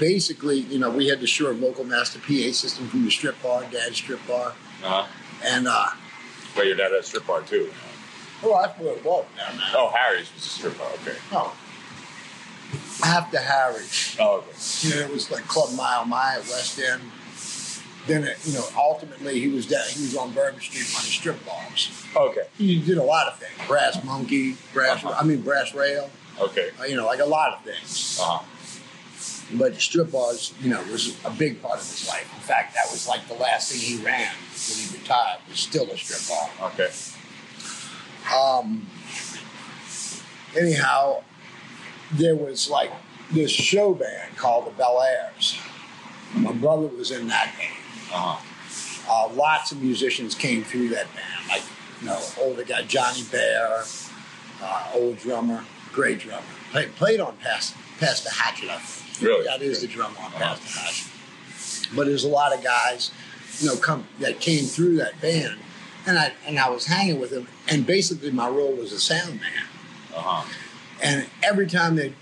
basically, 0.00 0.60
you 0.60 0.78
know, 0.80 0.90
we 0.90 1.06
had 1.06 1.20
the 1.20 1.26
Shure 1.28 1.52
Vocal 1.54 1.84
Master 1.84 2.18
PA 2.18 2.52
system 2.52 2.88
from 2.88 3.04
the 3.04 3.10
strip 3.10 3.40
bar, 3.42 3.62
dad's 3.70 3.96
strip 3.98 4.26
bar. 4.26 4.52
uh, 4.84 5.06
And, 5.44 5.68
uh, 5.68 5.86
well, 6.56 6.64
your 6.66 6.76
dad 6.76 6.90
had 6.90 7.00
a 7.00 7.02
strip 7.04 7.26
bar 7.26 7.42
too. 7.42 7.70
oh, 8.42 8.50
where 8.78 8.94
it 8.96 9.04
was 9.04 9.24
down 9.36 9.56
there. 9.58 9.66
Oh, 9.74 9.92
Harry's 9.96 10.32
was 10.34 10.44
a 10.44 10.48
strip 10.48 10.76
bar. 10.78 10.88
Okay. 11.02 11.16
Oh. 11.32 11.56
After 13.04 13.38
Harry's. 13.38 14.16
Oh, 14.18 14.38
okay. 14.38 14.88
You 14.88 14.94
know, 14.96 15.00
it 15.02 15.12
was 15.12 15.30
like 15.30 15.46
Club 15.46 15.72
Mile 15.76 16.04
Mile 16.04 16.40
at 16.40 16.48
West 16.48 16.80
End. 16.80 17.02
Then, 18.06 18.24
it, 18.24 18.38
you 18.44 18.52
know, 18.54 18.64
ultimately 18.76 19.40
he 19.40 19.48
was 19.48 19.66
down, 19.66 19.82
he 19.88 20.02
was 20.02 20.16
on 20.16 20.32
Bourbon 20.32 20.60
Street 20.60 20.86
running 20.94 21.10
strip 21.10 21.44
bars. 21.44 21.90
Okay. 22.14 22.42
He 22.56 22.80
did 22.80 22.98
a 22.98 23.02
lot 23.02 23.26
of 23.26 23.38
things. 23.38 23.52
Brass 23.66 24.02
Monkey, 24.04 24.56
Brass, 24.72 25.04
I 25.04 25.24
mean, 25.24 25.42
Brass 25.42 25.74
Rail, 25.74 26.08
Okay. 26.40 26.70
uh, 26.80 26.84
you 26.84 26.94
know, 26.96 27.04
like 27.06 27.20
a 27.20 27.24
lot 27.24 27.52
of 27.54 27.62
things. 27.62 28.18
Uh-huh. 28.22 28.44
But 29.58 29.74
the 29.74 29.80
strip 29.80 30.10
bars, 30.12 30.52
you 30.60 30.70
know, 30.70 30.82
was 30.90 31.16
a 31.24 31.30
big 31.30 31.62
part 31.62 31.74
of 31.78 31.80
his 31.80 32.08
life. 32.08 32.30
In 32.34 32.40
fact, 32.42 32.74
that 32.74 32.86
was 32.90 33.08
like 33.08 33.26
the 33.28 33.34
last 33.34 33.70
thing 33.72 33.80
he 33.80 34.04
ran 34.04 34.32
when 34.68 34.78
he 34.78 34.98
retired 34.98 35.38
was 35.48 35.58
still 35.60 35.88
a 35.90 35.96
strip 35.96 36.20
bar. 36.28 36.70
Okay. 36.70 36.90
Um, 38.36 38.88
anyhow, 40.56 41.22
there 42.12 42.34
was 42.36 42.68
like 42.70 42.92
this 43.30 43.50
show 43.50 43.94
band 43.94 44.36
called 44.36 44.66
the 44.66 44.70
Bel 44.72 45.00
Airs. 45.02 45.58
My 46.34 46.52
brother 46.52 46.88
was 46.88 47.10
in 47.10 47.28
that 47.28 47.54
band. 47.56 47.72
Uh-huh. 48.12 48.42
Uh, 49.08 49.32
lots 49.34 49.72
of 49.72 49.82
musicians 49.82 50.34
came 50.34 50.64
through 50.64 50.88
that 50.88 51.06
band, 51.14 51.48
like 51.48 51.62
you 52.00 52.08
know, 52.08 52.20
older 52.40 52.64
guy 52.64 52.82
Johnny 52.82 53.22
Bear, 53.30 53.84
uh, 54.62 54.90
old 54.94 55.18
drummer, 55.18 55.64
great 55.92 56.18
drummer. 56.18 56.42
Played 56.72 56.94
played 56.96 57.20
on 57.20 57.36
Pass 57.36 57.74
Pass 58.00 58.22
the 58.22 58.30
Hatchet. 58.30 59.22
Really? 59.22 59.44
That 59.44 59.62
is 59.62 59.80
the 59.80 59.86
drummer 59.86 60.18
on 60.20 60.32
Pass 60.32 60.60
the 60.60 60.80
Hatchet. 60.80 61.96
But 61.96 62.06
there's 62.06 62.24
a 62.24 62.28
lot 62.28 62.52
of 62.52 62.64
guys, 62.64 63.12
you 63.60 63.68
know, 63.68 63.76
come 63.76 64.06
that 64.18 64.40
came 64.40 64.64
through 64.64 64.96
that 64.96 65.20
band, 65.20 65.58
and 66.06 66.18
I 66.18 66.32
and 66.46 66.58
I 66.58 66.68
was 66.68 66.86
hanging 66.86 67.20
with 67.20 67.30
them, 67.30 67.46
and 67.68 67.86
basically 67.86 68.32
my 68.32 68.48
role 68.48 68.72
was 68.72 68.92
a 68.92 69.00
sound 69.00 69.40
man. 69.40 69.64
Uh-huh. 70.14 70.48
And 71.02 71.26
every 71.42 71.66
time 71.66 71.94
they 71.94 72.12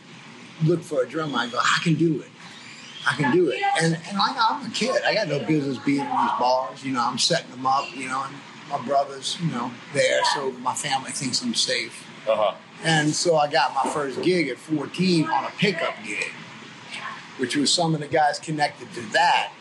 look 0.64 0.82
for 0.82 1.02
a 1.02 1.08
drummer, 1.08 1.38
I 1.38 1.48
go, 1.48 1.58
I 1.58 1.80
can 1.82 1.94
do 1.94 2.20
it. 2.20 2.28
I 3.06 3.14
can 3.14 3.32
do 3.32 3.48
it. 3.50 3.60
And 3.82 3.94
and 3.94 4.18
like 4.18 4.36
I'm 4.38 4.66
a 4.66 4.70
kid. 4.70 5.02
I 5.04 5.14
got 5.14 5.28
no 5.28 5.40
business 5.40 5.78
being 5.78 6.00
in 6.00 6.06
these 6.06 6.38
bars. 6.38 6.84
You 6.84 6.92
know, 6.92 7.02
I'm 7.04 7.18
setting 7.18 7.50
them 7.50 7.66
up. 7.66 7.84
You 7.94 8.08
know, 8.08 8.24
and 8.26 8.34
my 8.70 8.86
brother's 8.86 9.38
you 9.40 9.50
know 9.50 9.70
there, 9.92 10.20
so 10.34 10.52
my 10.52 10.74
family 10.74 11.10
thinks 11.10 11.42
I'm 11.42 11.54
safe. 11.54 12.06
Uh-huh. 12.28 12.54
And 12.82 13.10
so 13.10 13.36
I 13.36 13.50
got 13.50 13.74
my 13.74 13.90
first 13.92 14.22
gig 14.22 14.48
at 14.48 14.58
14 14.58 15.26
on 15.28 15.44
a 15.44 15.50
pickup 15.50 15.94
gig, 16.04 16.32
which 17.38 17.56
was 17.56 17.72
some 17.72 17.94
of 17.94 18.00
the 18.00 18.08
guys 18.08 18.38
connected 18.38 18.92
to 18.94 19.00
that 19.12 19.52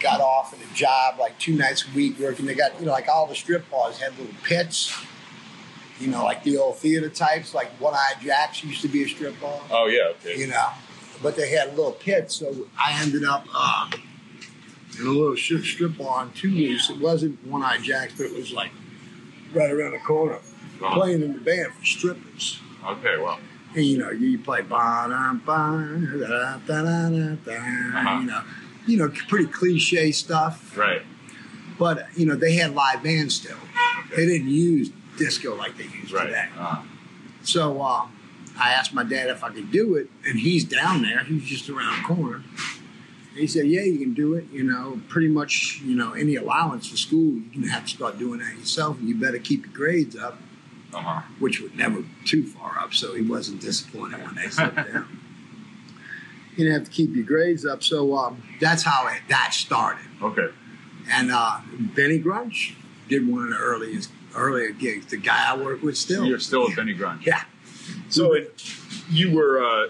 got 0.00 0.20
off 0.20 0.54
at 0.54 0.60
a 0.60 0.74
job 0.74 1.18
like 1.18 1.38
two 1.38 1.56
nights 1.56 1.84
a 1.86 1.96
week 1.96 2.18
working. 2.18 2.46
They 2.46 2.54
got, 2.54 2.78
you 2.78 2.86
know, 2.86 2.92
like 2.92 3.08
all 3.08 3.26
the 3.26 3.34
strip 3.34 3.68
bars 3.70 3.98
had 3.98 4.16
little 4.18 4.34
pits, 4.44 4.94
you 6.00 6.08
know, 6.08 6.24
like 6.24 6.42
the 6.44 6.58
old 6.58 6.76
theater 6.76 7.08
types, 7.08 7.54
like 7.54 7.68
One 7.80 7.94
Eye 7.94 8.14
Jacks 8.22 8.62
used 8.62 8.82
to 8.82 8.88
be 8.88 9.02
a 9.04 9.08
strip 9.08 9.40
bar, 9.40 9.60
Oh 9.70 9.86
yeah. 9.86 10.12
Okay. 10.20 10.38
you 10.38 10.46
know. 10.46 10.68
But 11.22 11.36
they 11.36 11.50
had 11.50 11.68
a 11.68 11.70
little 11.70 11.92
pit, 11.92 12.30
so 12.30 12.68
I 12.78 13.00
ended 13.02 13.24
up 13.24 13.46
um, 13.54 13.90
in 15.00 15.06
a 15.06 15.10
little 15.10 15.36
strip 15.36 15.64
strip 15.64 15.98
on 16.00 16.32
two 16.32 16.54
weeks. 16.54 16.90
It 16.90 17.00
wasn't 17.00 17.44
One 17.46 17.62
Eye 17.62 17.78
Jacks, 17.82 18.14
but 18.16 18.26
it 18.26 18.34
was 18.36 18.52
like 18.52 18.70
right 19.52 19.70
around 19.70 19.92
the 19.92 19.98
corner, 19.98 20.38
playing 20.80 21.22
in 21.22 21.32
the 21.32 21.40
band 21.40 21.72
for 21.74 21.84
strippers. 21.84 22.60
Okay. 22.86 23.16
Well. 23.18 23.40
And, 23.74 23.84
you 23.84 23.98
know, 23.98 24.10
you 24.10 24.38
play 24.38 24.62
ba 24.62 25.06
da 25.10 25.34
ba 25.34 26.00
da 26.18 26.26
da 26.26 26.58
da 26.66 27.08
da 27.10 27.34
da, 27.34 27.52
Uh-huh. 27.52 28.20
you 28.20 28.26
know, 28.26 28.42
you 28.86 28.96
know, 28.96 29.12
pretty 29.28 29.46
cliche 29.46 30.10
stuff. 30.12 30.76
Right. 30.76 31.02
But 31.78 32.06
you 32.16 32.24
know, 32.26 32.34
they 32.34 32.54
had 32.54 32.74
live 32.74 33.02
bands 33.02 33.34
still. 33.34 33.58
They 34.16 34.24
didn't 34.24 34.48
use 34.48 34.90
disco 35.18 35.54
like 35.54 35.76
they 35.76 35.84
use 35.84 36.12
Right. 36.12 36.26
today. 36.26 36.46
Uh-huh. 36.56 36.82
So 37.42 37.80
uh, 37.82 38.06
I 38.58 38.70
asked 38.72 38.92
my 38.92 39.04
dad 39.04 39.28
if 39.30 39.44
I 39.44 39.50
could 39.50 39.70
do 39.70 39.94
it, 39.96 40.08
and 40.26 40.38
he's 40.38 40.64
down 40.64 41.02
there. 41.02 41.20
He's 41.24 41.44
just 41.44 41.68
around 41.68 42.02
the 42.02 42.14
corner. 42.14 42.36
And 42.36 43.38
he 43.38 43.46
said, 43.46 43.66
"Yeah, 43.66 43.82
you 43.82 43.98
can 43.98 44.14
do 44.14 44.34
it. 44.34 44.46
You 44.52 44.64
know, 44.64 45.00
pretty 45.08 45.28
much. 45.28 45.80
You 45.84 45.94
know, 45.94 46.12
any 46.12 46.36
allowance 46.36 46.88
for 46.88 46.96
school, 46.96 47.34
you're 47.34 47.54
gonna 47.62 47.72
have 47.72 47.84
to 47.84 47.90
start 47.90 48.18
doing 48.18 48.40
that 48.40 48.56
yourself, 48.58 48.98
and 48.98 49.08
you 49.08 49.14
better 49.14 49.38
keep 49.38 49.64
your 49.66 49.74
grades 49.74 50.16
up." 50.16 50.40
Uh-huh. 50.90 51.20
which 51.38 51.60
were 51.60 51.68
never 51.74 52.02
too 52.24 52.46
far 52.46 52.78
up, 52.78 52.94
so 52.94 53.14
he 53.14 53.20
wasn't 53.20 53.60
disappointed 53.60 54.24
when 54.24 54.34
they 54.36 54.48
slipped 54.48 54.76
down. 54.76 55.20
You 56.56 56.64
didn't 56.64 56.80
have 56.80 56.84
to 56.88 56.90
keep 56.90 57.14
your 57.14 57.24
grades 57.24 57.64
up, 57.64 57.84
so 57.84 58.16
um, 58.16 58.42
that's 58.58 58.82
how 58.82 59.06
it, 59.06 59.20
that 59.28 59.54
started. 59.54 60.04
Okay. 60.20 60.48
And 61.08 61.30
uh, 61.30 61.60
Benny 61.94 62.18
Grunch 62.18 62.74
did 63.08 63.28
one 63.28 63.44
of 63.44 63.50
the 63.50 63.58
earliest 63.58 64.10
earlier 64.34 64.70
gigs. 64.70 65.06
The 65.06 65.18
guy 65.18 65.52
I 65.52 65.56
work 65.56 65.82
with 65.82 65.96
still. 65.96 66.24
You're 66.24 66.40
still 66.40 66.68
at 66.68 66.74
Benny 66.74 66.94
Grunch. 66.94 67.24
Yeah. 67.24 67.44
So 68.08 68.32
it, 68.34 68.62
you 69.10 69.34
were 69.34 69.62
uh, 69.62 69.88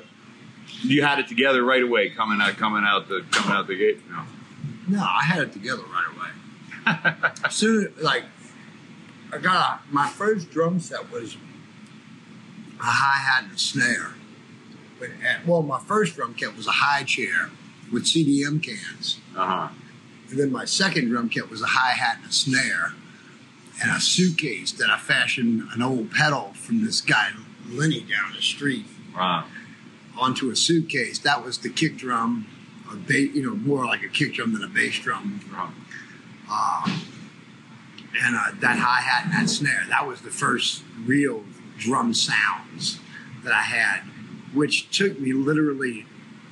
you 0.83 1.03
had 1.03 1.19
it 1.19 1.29
together 1.29 1.65
right 1.65 1.83
away 1.83 2.11
coming 2.11 2.41
out 2.41 2.57
coming 2.57 2.85
out 2.85 3.09
the 3.09 3.25
coming 3.31 3.57
out 3.57 3.67
the 3.67 3.77
gate. 3.77 4.01
No. 4.11 4.25
No, 4.89 5.01
I 5.01 5.23
had 5.23 5.43
it 5.43 5.53
together 5.53 5.83
right 5.83 6.07
away. 6.17 7.51
Soon, 7.51 7.93
like, 8.01 8.25
I 9.33 9.37
got 9.37 9.55
a, 9.55 9.95
my 9.95 10.09
first 10.09 10.51
drum 10.51 10.81
set 10.81 11.11
was 11.13 11.37
a 12.81 12.85
hi 12.85 13.19
hat 13.19 13.45
and 13.45 13.53
a 13.53 13.59
snare. 13.59 14.15
But, 14.99 15.11
and, 15.23 15.47
well, 15.47 15.63
my 15.63 15.79
first 15.79 16.17
drum 16.17 16.35
kit 16.35 16.57
was 16.57 16.67
a 16.67 16.73
high 16.73 17.05
chair 17.05 17.51
with 17.93 18.05
CDM 18.05 18.63
cans. 18.63 19.21
Uh-huh. 19.37 19.69
And 20.31 20.39
then 20.39 20.51
my 20.51 20.65
second 20.65 21.09
drum 21.09 21.29
kit 21.29 21.51
was 21.51 21.61
a 21.61 21.67
hi 21.67 21.91
hat 21.91 22.19
and 22.23 22.31
a 22.31 22.33
snare 22.33 22.95
and 23.83 23.91
a 23.91 24.01
suitcase 24.01 24.73
that 24.73 24.89
I 24.89 24.99
fashioned 24.99 25.69
an 25.75 25.83
old 25.83 26.11
pedal 26.11 26.53
from 26.55 26.85
this 26.85 27.01
guy, 27.03 27.31
Lenny, 27.71 28.01
down 28.01 28.33
the 28.35 28.43
street 28.43 28.87
Uh, 29.17 29.43
onto 30.17 30.51
a 30.51 30.57
suitcase. 30.57 31.19
That 31.21 31.45
was 31.45 31.59
the 31.59 31.69
kick 31.71 31.97
drum, 31.97 32.47
a 32.91 32.97
ba- 32.97 33.21
you 33.29 33.43
know, 33.45 33.55
more 33.57 33.85
like 33.85 34.03
a 34.03 34.09
kick 34.09 34.35
drum 34.35 34.53
than 34.53 34.63
a 34.63 34.69
bass 34.69 34.99
drum. 35.01 35.41
uh, 35.55 35.69
Uh, 36.51 36.91
and 38.25 38.35
uh, 38.37 38.51
that 38.61 38.79
hi 38.79 39.01
hat 39.01 39.25
and 39.27 39.33
that 39.35 39.51
snare, 39.51 39.85
that 39.89 40.07
was 40.07 40.21
the 40.23 40.31
first 40.31 40.83
real 41.05 41.45
drum 41.79 42.15
sounds 42.15 42.99
that 43.45 43.53
I 43.53 43.61
had, 43.63 44.01
which 44.55 44.91
took 44.97 45.21
me 45.21 45.33
literally 45.33 46.07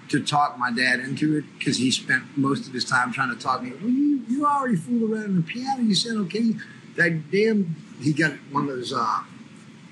to 0.09 0.21
talk 0.23 0.59
my 0.59 0.71
dad 0.71 1.01
into 1.01 1.37
it 1.37 1.45
because 1.59 1.79
he 1.79 1.91
spent 1.91 2.37
most 2.37 2.67
of 2.69 2.73
his 2.75 2.85
time 2.85 3.13
trying 3.13 3.35
to 3.35 3.41
talk 3.41 3.63
me. 3.63 3.71
Well, 3.71 3.89
you, 3.91 4.23
you 4.29 4.47
already 4.47 4.77
fooled 4.77 5.11
around 5.11 5.25
on 5.25 5.37
the 5.37 5.43
piano. 5.43 5.83
You 5.83 5.95
said, 5.95 6.17
okay. 6.17 6.55
That 6.97 7.31
damn, 7.31 7.75
he 8.01 8.13
got 8.13 8.33
one 8.53 8.65
of 8.65 8.69
those 8.77 8.93
uh, 8.93 9.21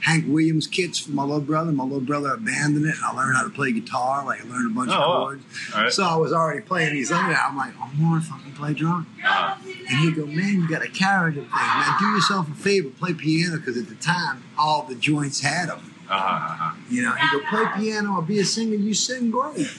Hank 0.05 0.27
Williams 0.29 0.67
kits 0.67 0.99
for 0.99 1.13
my 1.13 1.23
little 1.23 1.41
brother. 1.41 1.73
My 1.73 1.85
little 1.85 2.01
brother 2.01 2.35
abandoned 2.35 2.85
it, 2.85 2.95
and 2.95 3.05
I 3.05 3.13
learned 3.13 3.37
how 3.37 3.43
to 3.45 3.49
play 3.51 3.73
guitar. 3.73 4.25
Like, 4.25 4.45
I 4.45 4.49
learned 4.49 4.71
a 4.73 4.75
bunch 4.75 4.91
Oh, 4.93 4.95
of 4.95 5.01
chords. 5.23 5.45
right. 5.75 5.91
So 5.93 6.05
I 6.05 6.17
was 6.17 6.31
already 6.33 6.61
playing 6.61 6.93
these 6.95 7.09
there. 7.09 7.19
I'm 7.19 7.57
like, 7.57 7.73
oh, 7.81 7.91
more 7.97 8.19
if 8.19 8.31
I 8.31 8.39
can 8.43 8.53
play 8.53 8.75
drum. 8.75 9.07
Uh, 9.27 9.57
And 9.89 9.99
he'd 10.01 10.15
go, 10.15 10.27
man, 10.27 10.55
you 10.55 10.69
got 10.69 10.83
to 10.83 10.89
carry 10.91 11.33
the 11.33 11.41
thing. 11.41 11.51
Man, 11.51 11.95
do 11.99 12.07
yourself 12.11 12.51
a 12.51 12.55
favor, 12.55 12.91
play 12.91 13.15
piano, 13.15 13.57
because 13.57 13.79
at 13.79 13.89
the 13.89 13.95
time, 13.95 14.43
all 14.59 14.83
the 14.83 14.95
joints 14.95 15.41
had 15.41 15.71
them. 15.71 15.95
uh, 16.11 16.13
uh, 16.15 16.73
You 16.91 17.03
know, 17.03 17.13
he'd 17.13 17.31
go, 17.33 17.41
play 17.49 17.65
piano 17.77 18.17
or 18.17 18.23
be 18.23 18.39
a 18.41 18.45
singer. 18.45 18.75
You 18.75 18.93
sing 18.93 19.31
great. 19.31 19.71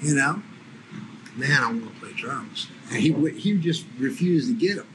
You 0.00 0.14
know? 0.14 0.40
Man, 1.36 1.62
I 1.62 1.66
want 1.66 1.92
to 1.94 2.00
play 2.00 2.12
drums. 2.12 2.68
And 2.90 3.00
he, 3.02 3.12
he 3.30 3.56
just 3.58 3.86
refused 3.98 4.48
to 4.48 4.54
get 4.54 4.76
them. 4.76 4.86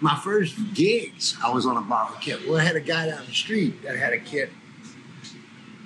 My 0.00 0.16
first 0.16 0.56
gigs, 0.74 1.36
I 1.42 1.50
was 1.52 1.66
on 1.66 1.76
a 1.76 1.80
borrowed 1.80 2.20
kit. 2.20 2.40
Well, 2.48 2.58
I 2.58 2.64
had 2.64 2.76
a 2.76 2.80
guy 2.80 3.06
down 3.08 3.24
the 3.26 3.32
street 3.32 3.82
that 3.84 3.96
had 3.96 4.12
a 4.12 4.18
kit 4.18 4.50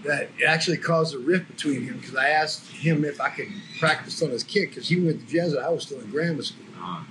that 0.05 0.31
actually 0.47 0.79
caused 0.79 1.14
a 1.14 1.18
rift 1.18 1.49
between 1.49 1.83
him 1.85 1.99
because 1.99 2.16
I 2.16 2.29
asked 2.31 2.66
him 2.71 3.05
if 3.05 3.21
I 3.21 3.29
could 3.31 3.49
practice 3.79 4.21
on 4.23 4.31
his 4.31 4.42
kit 4.44 4.71
because 4.71 4.88
he 4.88 4.99
went 5.01 5.21
to 5.21 5.27
Jesuit. 5.27 5.62
I 5.62 5.68
was 5.68 5.83
still 5.85 6.01
in 6.01 6.11
grammar 6.11 6.42
school. 6.42 6.64
uh, 6.83 7.05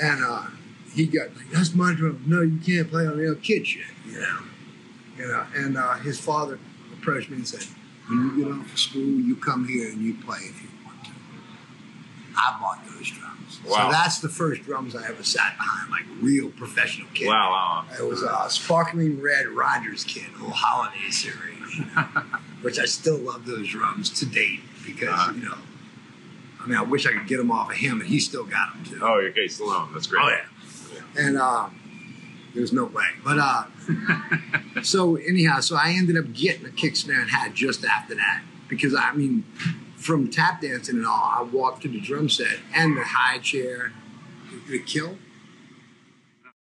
And 0.00 0.24
uh, 0.24 0.46
he 0.94 1.06
got 1.06 1.34
like, 1.36 1.50
that's 1.50 1.74
my 1.74 1.94
drum. 1.94 2.22
No, 2.26 2.42
you 2.42 2.58
can't 2.58 2.90
play 2.90 3.06
on 3.06 3.16
the 3.16 3.34
kid 3.36 3.66
shit, 3.66 3.84
you 4.06 4.20
know. 4.20 4.38
You 5.18 5.26
know, 5.28 5.46
and 5.54 5.76
uh, 5.76 5.94
his 5.96 6.18
father 6.20 6.58
approached 6.94 7.28
me 7.30 7.36
and 7.36 7.46
said, 7.48 7.64
"When 8.08 8.18
you 8.38 8.44
get 8.44 8.52
off 8.52 8.72
of 8.72 8.78
school, 8.78 9.02
you 9.02 9.36
come 9.36 9.66
here 9.68 9.90
and 9.90 10.00
you 10.00 10.14
play 10.14 10.38
if 10.38 10.62
you 10.62 10.68
want 10.84 11.04
to." 11.04 11.10
I 12.36 12.58
bought. 12.58 12.79
Wow. 13.66 13.86
So 13.86 13.92
that's 13.92 14.18
the 14.20 14.28
first 14.28 14.62
drums 14.62 14.96
I 14.96 15.06
ever 15.08 15.22
sat 15.22 15.56
behind, 15.58 15.90
like 15.90 16.04
real 16.20 16.48
professional 16.50 17.08
kid. 17.14 17.28
Wow, 17.28 17.50
wow. 17.50 17.84
It 17.98 18.02
was 18.08 18.22
a 18.22 18.46
sparkling 18.48 19.20
red 19.20 19.48
Rogers 19.48 20.04
kit, 20.04 20.32
little 20.34 20.50
holiday 20.50 21.10
series, 21.10 21.78
which 22.62 22.78
I 22.78 22.86
still 22.86 23.18
love 23.18 23.44
those 23.46 23.68
drums 23.68 24.08
to 24.20 24.26
date 24.26 24.60
because 24.86 25.08
Uh-huh. 25.08 25.32
you 25.36 25.44
know, 25.44 25.58
I 26.62 26.66
mean, 26.66 26.78
I 26.78 26.82
wish 26.82 27.06
I 27.06 27.12
could 27.12 27.26
get 27.26 27.36
them 27.38 27.50
off 27.50 27.70
of 27.70 27.76
him, 27.76 28.00
and 28.00 28.08
he 28.08 28.18
still 28.20 28.44
got 28.44 28.74
them 28.74 28.84
too. 28.84 28.98
Oh, 29.02 29.20
okay, 29.30 29.46
Stallone. 29.46 29.92
That's 29.92 30.06
great. 30.06 30.22
Oh 30.24 30.28
yeah, 30.94 31.22
and 31.26 31.38
um, 31.38 31.78
there's 32.54 32.72
no 32.72 32.84
way. 32.86 33.04
But 33.24 33.38
uh, 33.38 33.64
so 34.82 35.16
anyhow, 35.16 35.60
so 35.60 35.76
I 35.76 35.90
ended 35.96 36.16
up 36.16 36.32
getting 36.32 36.66
a 36.66 36.70
kick 36.70 36.96
snare 36.96 37.20
and 37.20 37.30
hat 37.30 37.54
just 37.54 37.84
after 37.84 38.14
that 38.14 38.42
because 38.68 38.94
I 38.94 39.12
mean, 39.12 39.44
from 40.00 40.28
tap 40.30 40.62
dancing 40.62 40.96
and 40.96 41.06
all, 41.06 41.32
I 41.36 41.42
walked 41.42 41.82
to 41.82 41.88
the 41.88 42.00
drum 42.00 42.30
set 42.30 42.58
and 42.74 42.96
the 42.96 43.04
high 43.04 43.38
chair, 43.38 43.92
the 44.68 44.78
kill. 44.78 45.18